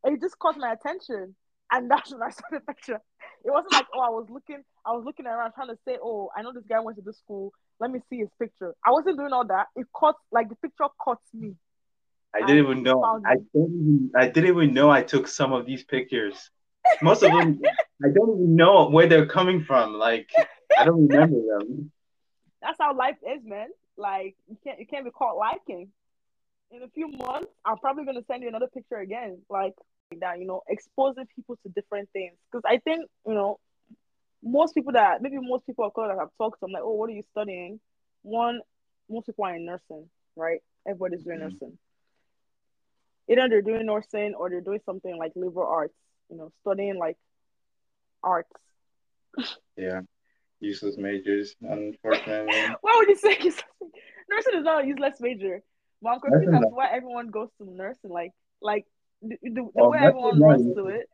[0.04, 1.36] And it just caught my attention.
[1.72, 3.02] And that's when I saw the picture.
[3.44, 6.30] It wasn't like, oh, I was looking, I was looking around trying to say, oh,
[6.36, 7.52] I know this guy went to this school.
[7.80, 8.74] Let me see his picture.
[8.86, 9.68] I wasn't doing all that.
[9.76, 11.56] It caught like the picture caught me.
[12.34, 13.02] I didn't even know.
[13.26, 16.52] I didn't I didn't even know I took some of these pictures.
[17.02, 17.62] Most of them,
[18.04, 19.94] I don't even know where they're coming from.
[19.94, 20.30] Like
[20.78, 21.92] I don't remember them.
[22.62, 23.68] That's how life is, man.
[23.98, 25.90] Like you can't you can't be caught liking.
[26.72, 29.74] In a few months, I'm probably gonna send you another picture again, like
[30.20, 30.40] that.
[30.40, 32.36] You know, exposing people to different things.
[32.52, 33.60] Because I think you know,
[34.44, 36.94] most people that maybe most people of color that I've talked to, I'm like, oh,
[36.94, 37.80] what are you studying?
[38.24, 38.62] One,
[39.10, 40.60] most people are in nursing, right?
[40.88, 41.50] Everybody's doing mm-hmm.
[41.50, 41.78] nursing.
[43.30, 45.96] Either they're doing nursing or they're doing something like liberal arts,
[46.30, 47.18] you know, studying like
[48.24, 48.52] arts.
[49.78, 50.02] Yeah
[50.60, 52.76] useless majors, unfortunately.
[52.82, 53.64] why would you say useless?
[54.30, 55.62] Nursing is not a useless major.
[56.02, 58.12] But I'm as why everyone goes to nursing.
[58.12, 58.86] Like, like
[59.22, 61.10] the, the, the well, way everyone runs to it.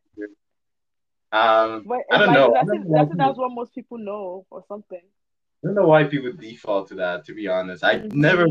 [1.33, 2.53] Um, but I don't like, know.
[2.53, 4.99] That's, it, that's, that's what most people know, or something.
[4.99, 7.25] I don't know why people default to that.
[7.25, 8.19] To be honest, I mm-hmm.
[8.19, 8.47] never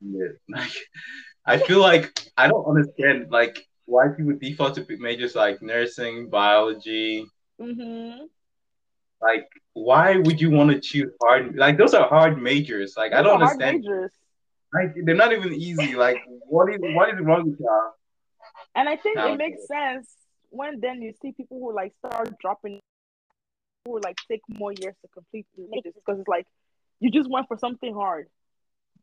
[0.48, 0.72] like.
[1.46, 7.26] I feel like I don't understand like why people default to majors like nursing, biology,
[7.60, 8.24] mm-hmm.
[9.22, 12.94] Like why would you want to choose hard like those are hard majors.
[12.96, 13.80] Like those i don't understand.
[13.80, 14.12] majors.
[14.72, 15.94] like they're not even easy.
[15.94, 17.92] Like what is what is wrong with y'all?
[18.74, 20.08] And i think it makes sense
[20.48, 22.80] when then you see people who like start dropping
[23.84, 26.46] who like take more years to complete the majors because it's like
[26.98, 28.26] you just went for something hard.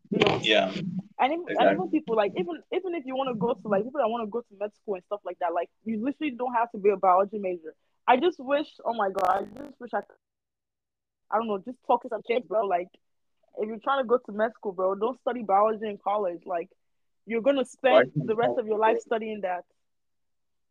[0.10, 0.40] You know?
[0.42, 0.72] Yeah
[1.20, 1.68] and even, exactly.
[1.68, 4.10] and even people like even even if you want to go to like people that
[4.10, 6.72] want to go to med school and stuff like that like you literally don't have
[6.72, 7.74] to be a biology major
[8.08, 10.16] I just wish, oh my god, I just wish I could,
[11.30, 12.66] I don't know, just talk to some kids, bro.
[12.66, 12.88] Like,
[13.58, 16.42] if you're trying to go to med school, bro, don't study biology in college.
[16.46, 16.70] Like,
[17.26, 19.66] you're gonna spend the rest of your life studying that.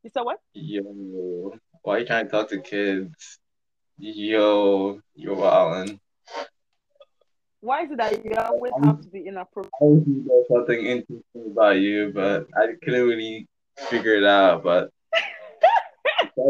[0.02, 0.40] You said what?
[0.54, 3.38] Yo, why you trying to talk to kids?
[3.98, 5.98] Yo, you're wildin'.
[7.66, 9.72] Why is it that you always have to be inappropriate?
[9.80, 13.48] I was something interesting about you, but I couldn't really
[13.90, 14.62] figure it out.
[14.62, 14.90] But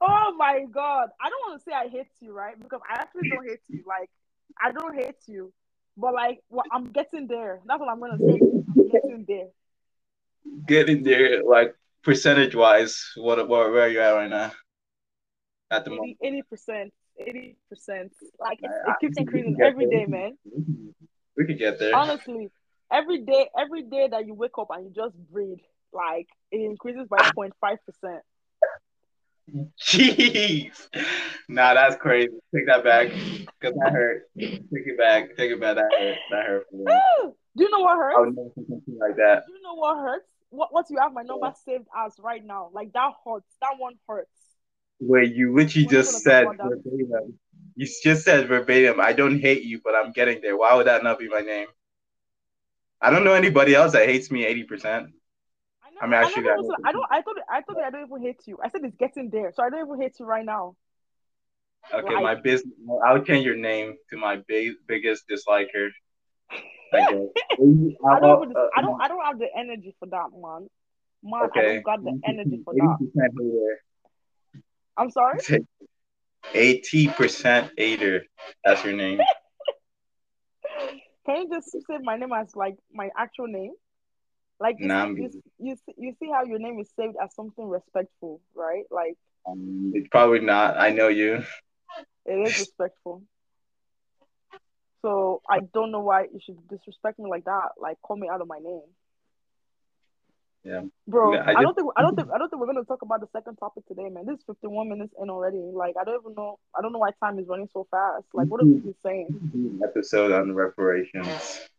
[0.00, 1.10] Oh my god.
[1.20, 2.58] I don't want to say I hate you, right?
[2.58, 3.84] Because I actually don't hate you.
[3.86, 4.08] Like,
[4.58, 5.52] I don't hate you.
[5.98, 7.60] But like well, I'm getting there.
[7.66, 8.40] That's what I'm gonna say.
[8.70, 9.48] I'm getting there.
[10.66, 14.52] Getting there, like percentage wise, what what where are you at right now?
[15.70, 16.16] At the 80, moment.
[16.22, 16.94] Eighty percent.
[17.18, 18.12] Eighty percent.
[18.38, 20.38] Like it, it keeps increasing every day, man.
[20.46, 20.90] Mm-hmm.
[21.36, 21.94] We could get there.
[21.94, 22.50] Honestly,
[22.92, 25.58] every day, every day that you wake up and you just breathe,
[25.92, 28.22] like it increases by 0.5 percent.
[29.80, 30.88] Jeez.
[31.48, 32.28] Nah, that's crazy.
[32.54, 33.08] Take that back.
[33.08, 34.28] Because that hurt.
[34.38, 35.36] Take it back.
[35.36, 35.76] Take it back.
[35.76, 36.16] That hurt.
[36.30, 36.66] That hurt.
[37.56, 38.16] Do you know what hurts?
[38.16, 39.44] I would never something like that.
[39.46, 40.26] Do you know what hurts?
[40.50, 41.52] What what you have my number yeah.
[41.64, 42.70] saved as right now?
[42.72, 43.56] Like that hurts.
[43.60, 44.30] That one hurts.
[44.98, 47.38] Where you literally just said verbatim.
[47.76, 50.56] You just said verbatim, I don't hate you, but I'm getting there.
[50.56, 51.68] Why would that not be my name?
[53.00, 55.12] I don't know anybody else that hates me 80%.
[56.00, 57.06] I mean, actually, I, also, I don't.
[57.10, 57.36] I thought.
[57.50, 58.58] I thought I don't even hate you.
[58.62, 60.76] I said it's getting there, so I don't even hate you right now.
[61.92, 62.72] Okay, like, my business.
[63.06, 65.88] I'll change your name to my big, biggest disliker.
[66.94, 68.56] I, I don't.
[68.76, 69.00] I don't.
[69.00, 70.68] I don't have the energy for that, man.
[71.22, 71.60] Man, okay.
[71.60, 73.78] I don't got the energy for that.
[74.98, 75.38] I'm sorry.
[76.54, 78.22] Eighty percent Ader.
[78.64, 79.20] That's your name.
[81.26, 83.72] Can you just say my name as like my actual name?
[84.60, 87.68] Like you, nah, see, you, you, you see how your name is saved as something
[87.68, 88.84] respectful, right?
[88.90, 90.76] Like um, it's probably not.
[90.78, 91.44] I know you.
[92.26, 93.22] It is respectful.
[95.02, 97.68] So I don't know why you should disrespect me like that.
[97.80, 98.82] Like call me out of my name.
[100.64, 100.82] Yeah.
[101.06, 103.02] Bro, yeah, I, I, don't think I don't think I don't think we're gonna talk
[103.02, 104.26] about the second topic today, man.
[104.26, 105.58] This is 51 minutes in already.
[105.58, 108.26] Like I don't even know I don't know why time is running so fast.
[108.34, 109.80] Like what are we saying?
[109.84, 111.60] Episode on reparations.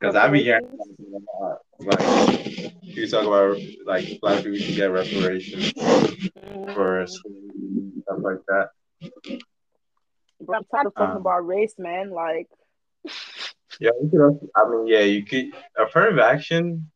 [0.00, 0.78] Because I've been hearing
[1.80, 5.72] like you talk about like black people should get reparations
[6.72, 8.68] for stuff like that.
[10.40, 12.10] I'm tired of talking um, about race, man.
[12.10, 12.48] Like,
[13.80, 14.20] yeah, you could.
[14.20, 16.90] Also, I mean, yeah, you could affirmative action.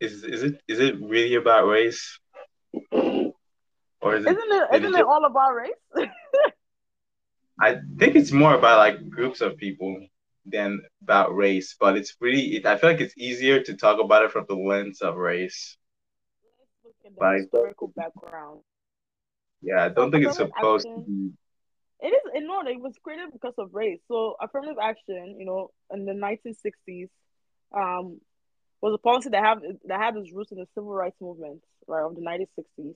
[0.00, 2.18] Is is it is it really about race?
[4.00, 5.74] Or is it, isn't it isn't it, it all about race?
[7.60, 10.06] I think it's more about like groups of people
[10.44, 12.56] than about race, but it's really.
[12.56, 15.76] It, I feel like it's easier to talk about it from the lens of race.
[16.58, 17.40] Let's look at the Right.
[17.40, 18.62] historical background.
[19.62, 21.32] Yeah, I don't think it's supposed to be.
[22.00, 24.00] It is it, no, it was created because of race.
[24.08, 27.08] So affirmative action, you know, in the 1960s,
[27.74, 28.20] um,
[28.86, 32.04] was a policy that have that had its roots in the civil rights movement, right,
[32.04, 32.94] of the 1960s,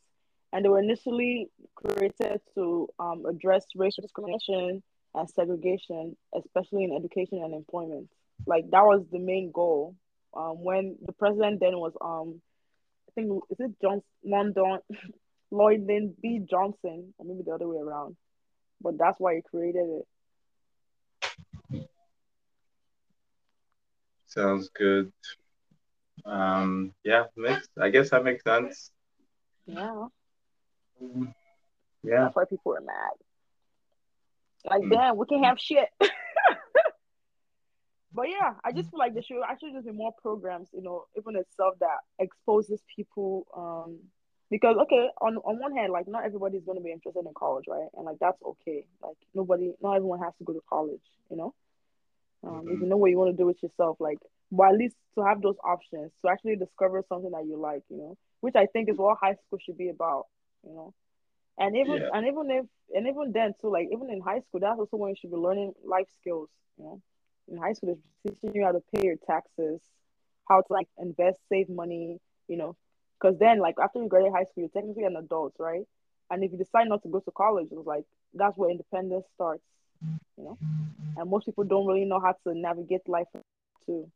[0.53, 4.83] and they were initially created to um, address racial discrimination
[5.15, 8.09] and segregation, especially in education and employment.
[8.47, 9.97] Like that was the main goal.
[10.33, 12.41] Um, when the president then was um,
[13.09, 14.79] I think is it John London
[15.51, 16.41] Lloyd Lynn B.
[16.49, 18.17] Johnson, or maybe the other way around
[18.81, 20.03] but that's why he created
[21.73, 21.89] it.
[24.27, 25.13] Sounds good.
[26.25, 27.69] Um, yeah, makes.
[27.79, 28.91] I guess that makes sense.
[29.67, 30.07] Yeah,
[32.03, 32.25] Yeah.
[32.25, 33.13] that's why people are mad.
[34.65, 34.91] Like, Mm.
[34.91, 35.89] damn, we can have shit.
[38.13, 41.07] but yeah, I just feel like there should actually just be more programs, you know,
[41.17, 43.47] even itself that exposes people.
[43.57, 43.99] Um,
[44.51, 47.67] because okay, on on one hand, like not everybody's going to be interested in college,
[47.69, 47.89] right?
[47.95, 48.85] And like that's okay.
[49.01, 51.55] Like nobody, not everyone has to go to college, you know.
[52.43, 54.19] Um, if you know what you want to do with yourself, like,
[54.51, 57.97] but at least to have those options to actually discover something that you like, you
[57.97, 60.27] know, which I think is what high school should be about,
[60.65, 60.95] you know.
[61.59, 62.11] And even Yeah.
[62.13, 65.11] and even if and even then too, like even in high school, that's also when
[65.11, 66.49] you should be learning life skills,
[66.79, 67.01] you know.
[67.49, 69.81] In high school, they're teaching you how to pay your taxes,
[70.25, 72.77] how to like invest, save money, you know.
[73.21, 75.85] Because then, like after you graduate high school, you're technically an adult, right?
[76.31, 79.63] And if you decide not to go to college, it's like that's where independence starts,
[80.37, 80.59] you know.
[81.17, 83.27] And most people don't really know how to navigate life
[83.87, 84.11] too.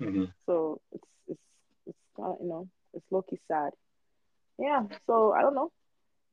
[0.00, 0.32] Mhm.
[0.46, 1.40] So it's it's
[1.86, 3.70] it's kind of you know it's lucky sad.
[4.58, 4.82] Yeah.
[5.06, 5.70] So I don't know.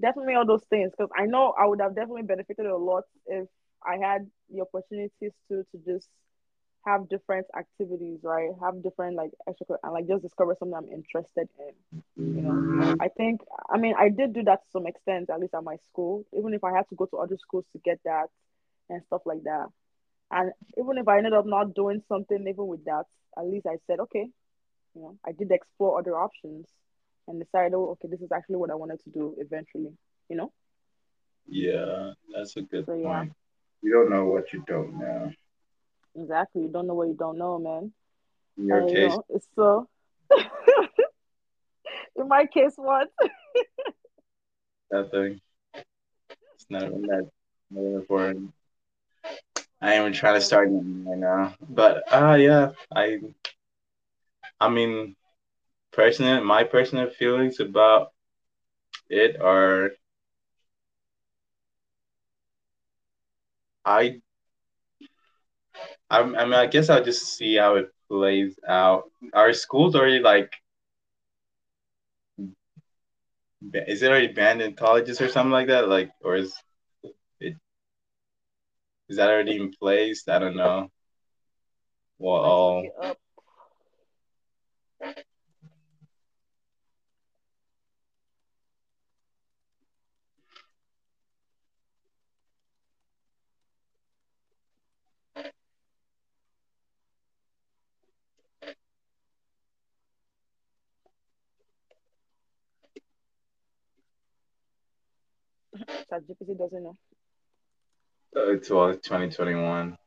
[0.02, 3.48] Definitely all those things because I know I would have definitely benefited a lot if
[3.86, 6.08] I had the opportunities to to just
[6.86, 8.50] have different activities, right?
[8.62, 11.74] Have different like extra and like just discover something I'm interested in.
[12.36, 15.54] You know, I think I mean I did do that to some extent, at least
[15.54, 16.26] at my school.
[16.38, 18.28] Even if I had to go to other schools to get that
[18.90, 19.68] and stuff like that.
[20.32, 23.04] And even if I ended up not doing something even with that,
[23.38, 24.28] at least I said, okay,
[24.96, 26.68] you know, I did explore other options
[27.28, 29.92] and decided, oh, okay, this is actually what I wanted to do eventually,
[30.30, 30.52] you know?
[31.48, 33.20] Yeah, that's a good So, yeah.
[33.20, 33.34] point.
[33.82, 35.32] You don't know what you don't know.
[36.16, 36.64] Exactly.
[36.64, 37.92] You don't know what you don't know, man.
[38.58, 39.88] In your And, you case, know, it's so.
[42.16, 43.08] In my case, what?
[44.92, 45.42] Nothing.
[45.74, 47.30] It's not even that
[47.72, 48.54] not important.
[49.82, 51.56] I even trying to start right now.
[51.70, 53.20] But uh yeah, I
[54.60, 55.16] I mean
[55.92, 58.14] personal my personal feelings about
[59.10, 59.92] it are
[63.86, 64.22] I
[66.10, 69.10] I, I mean I guess I'll just see how it plays out.
[69.34, 70.52] Are schools already like
[73.88, 75.88] is it already banned in colleges or something like that?
[75.88, 76.54] Like or is
[79.12, 80.28] is that already in place?
[80.30, 80.90] I don't know.
[82.20, 83.18] Well Let's all look it up.
[106.12, 106.98] ChatGPT doesn't know.
[108.36, 109.98] Uh, it's well, 2021.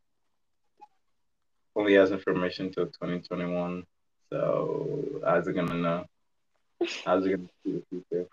[1.77, 3.85] Only has information till 2021.
[4.31, 6.05] So how's it gonna know?
[7.05, 8.29] How's it gonna see the future?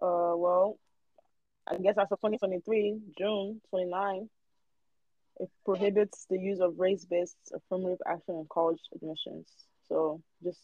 [0.00, 0.78] Uh, well,
[1.66, 4.28] I guess as of 2023, June 29,
[5.40, 9.48] it prohibits the use of race-based affirmative action in college admissions.
[9.88, 10.60] So just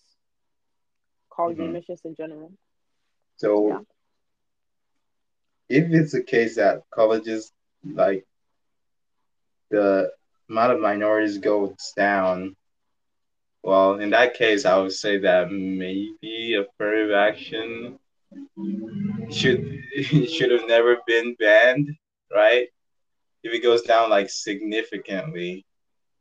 [1.31, 1.67] college Mhm.
[1.67, 2.53] admissions in general.
[3.37, 3.81] So Yeah.
[5.73, 7.53] If it's a case that colleges
[7.85, 8.25] like
[9.71, 10.11] the
[10.49, 12.57] amount of minorities goes down,
[13.63, 17.99] well, in that case, I would say that maybe affirmative action
[19.31, 19.65] should
[20.29, 21.89] should have never been banned,
[22.35, 22.69] right?
[23.43, 25.65] If it goes down like significantly,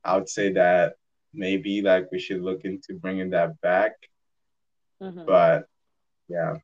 [0.03, 0.93] I would say that
[1.33, 3.93] maybe like we should look into bringing that back.
[5.01, 5.25] Mhm.
[5.25, 5.67] But
[6.27, 6.55] yeah,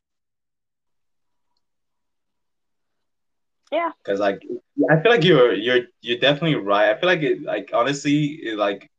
[3.72, 3.92] Yeah.
[4.04, 4.42] because like
[4.90, 6.90] I feel like you're you're you're definitely right.
[6.90, 8.90] I feel like it like honestly it, like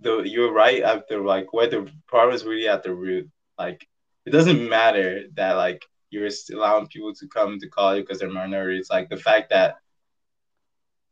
[0.00, 3.28] the you're right the like where the problem is really at the root.
[3.58, 3.86] Like
[4.24, 8.88] it doesn't matter that like you're allowing people to come to college because they're minorities.
[8.90, 9.76] Like the fact that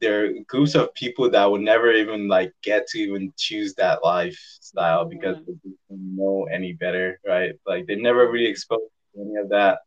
[0.00, 4.04] there are groups of people that would never even like get to even choose that
[4.04, 5.52] lifestyle because mm-hmm.
[5.64, 7.54] they don't know any better, right?
[7.66, 8.82] Like they never really exposed
[9.14, 9.78] to any of that.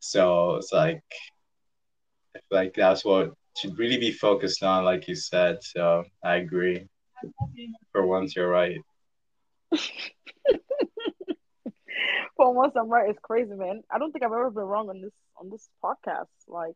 [0.00, 1.02] So it's like
[2.50, 5.62] like that's what should really be focused on, like you said.
[5.62, 6.86] So I agree.
[7.92, 8.78] For once, you're right.
[12.36, 13.10] For once, I'm right.
[13.10, 13.82] It's crazy, man.
[13.90, 16.26] I don't think I've ever been wrong on this on this podcast.
[16.48, 16.74] Like.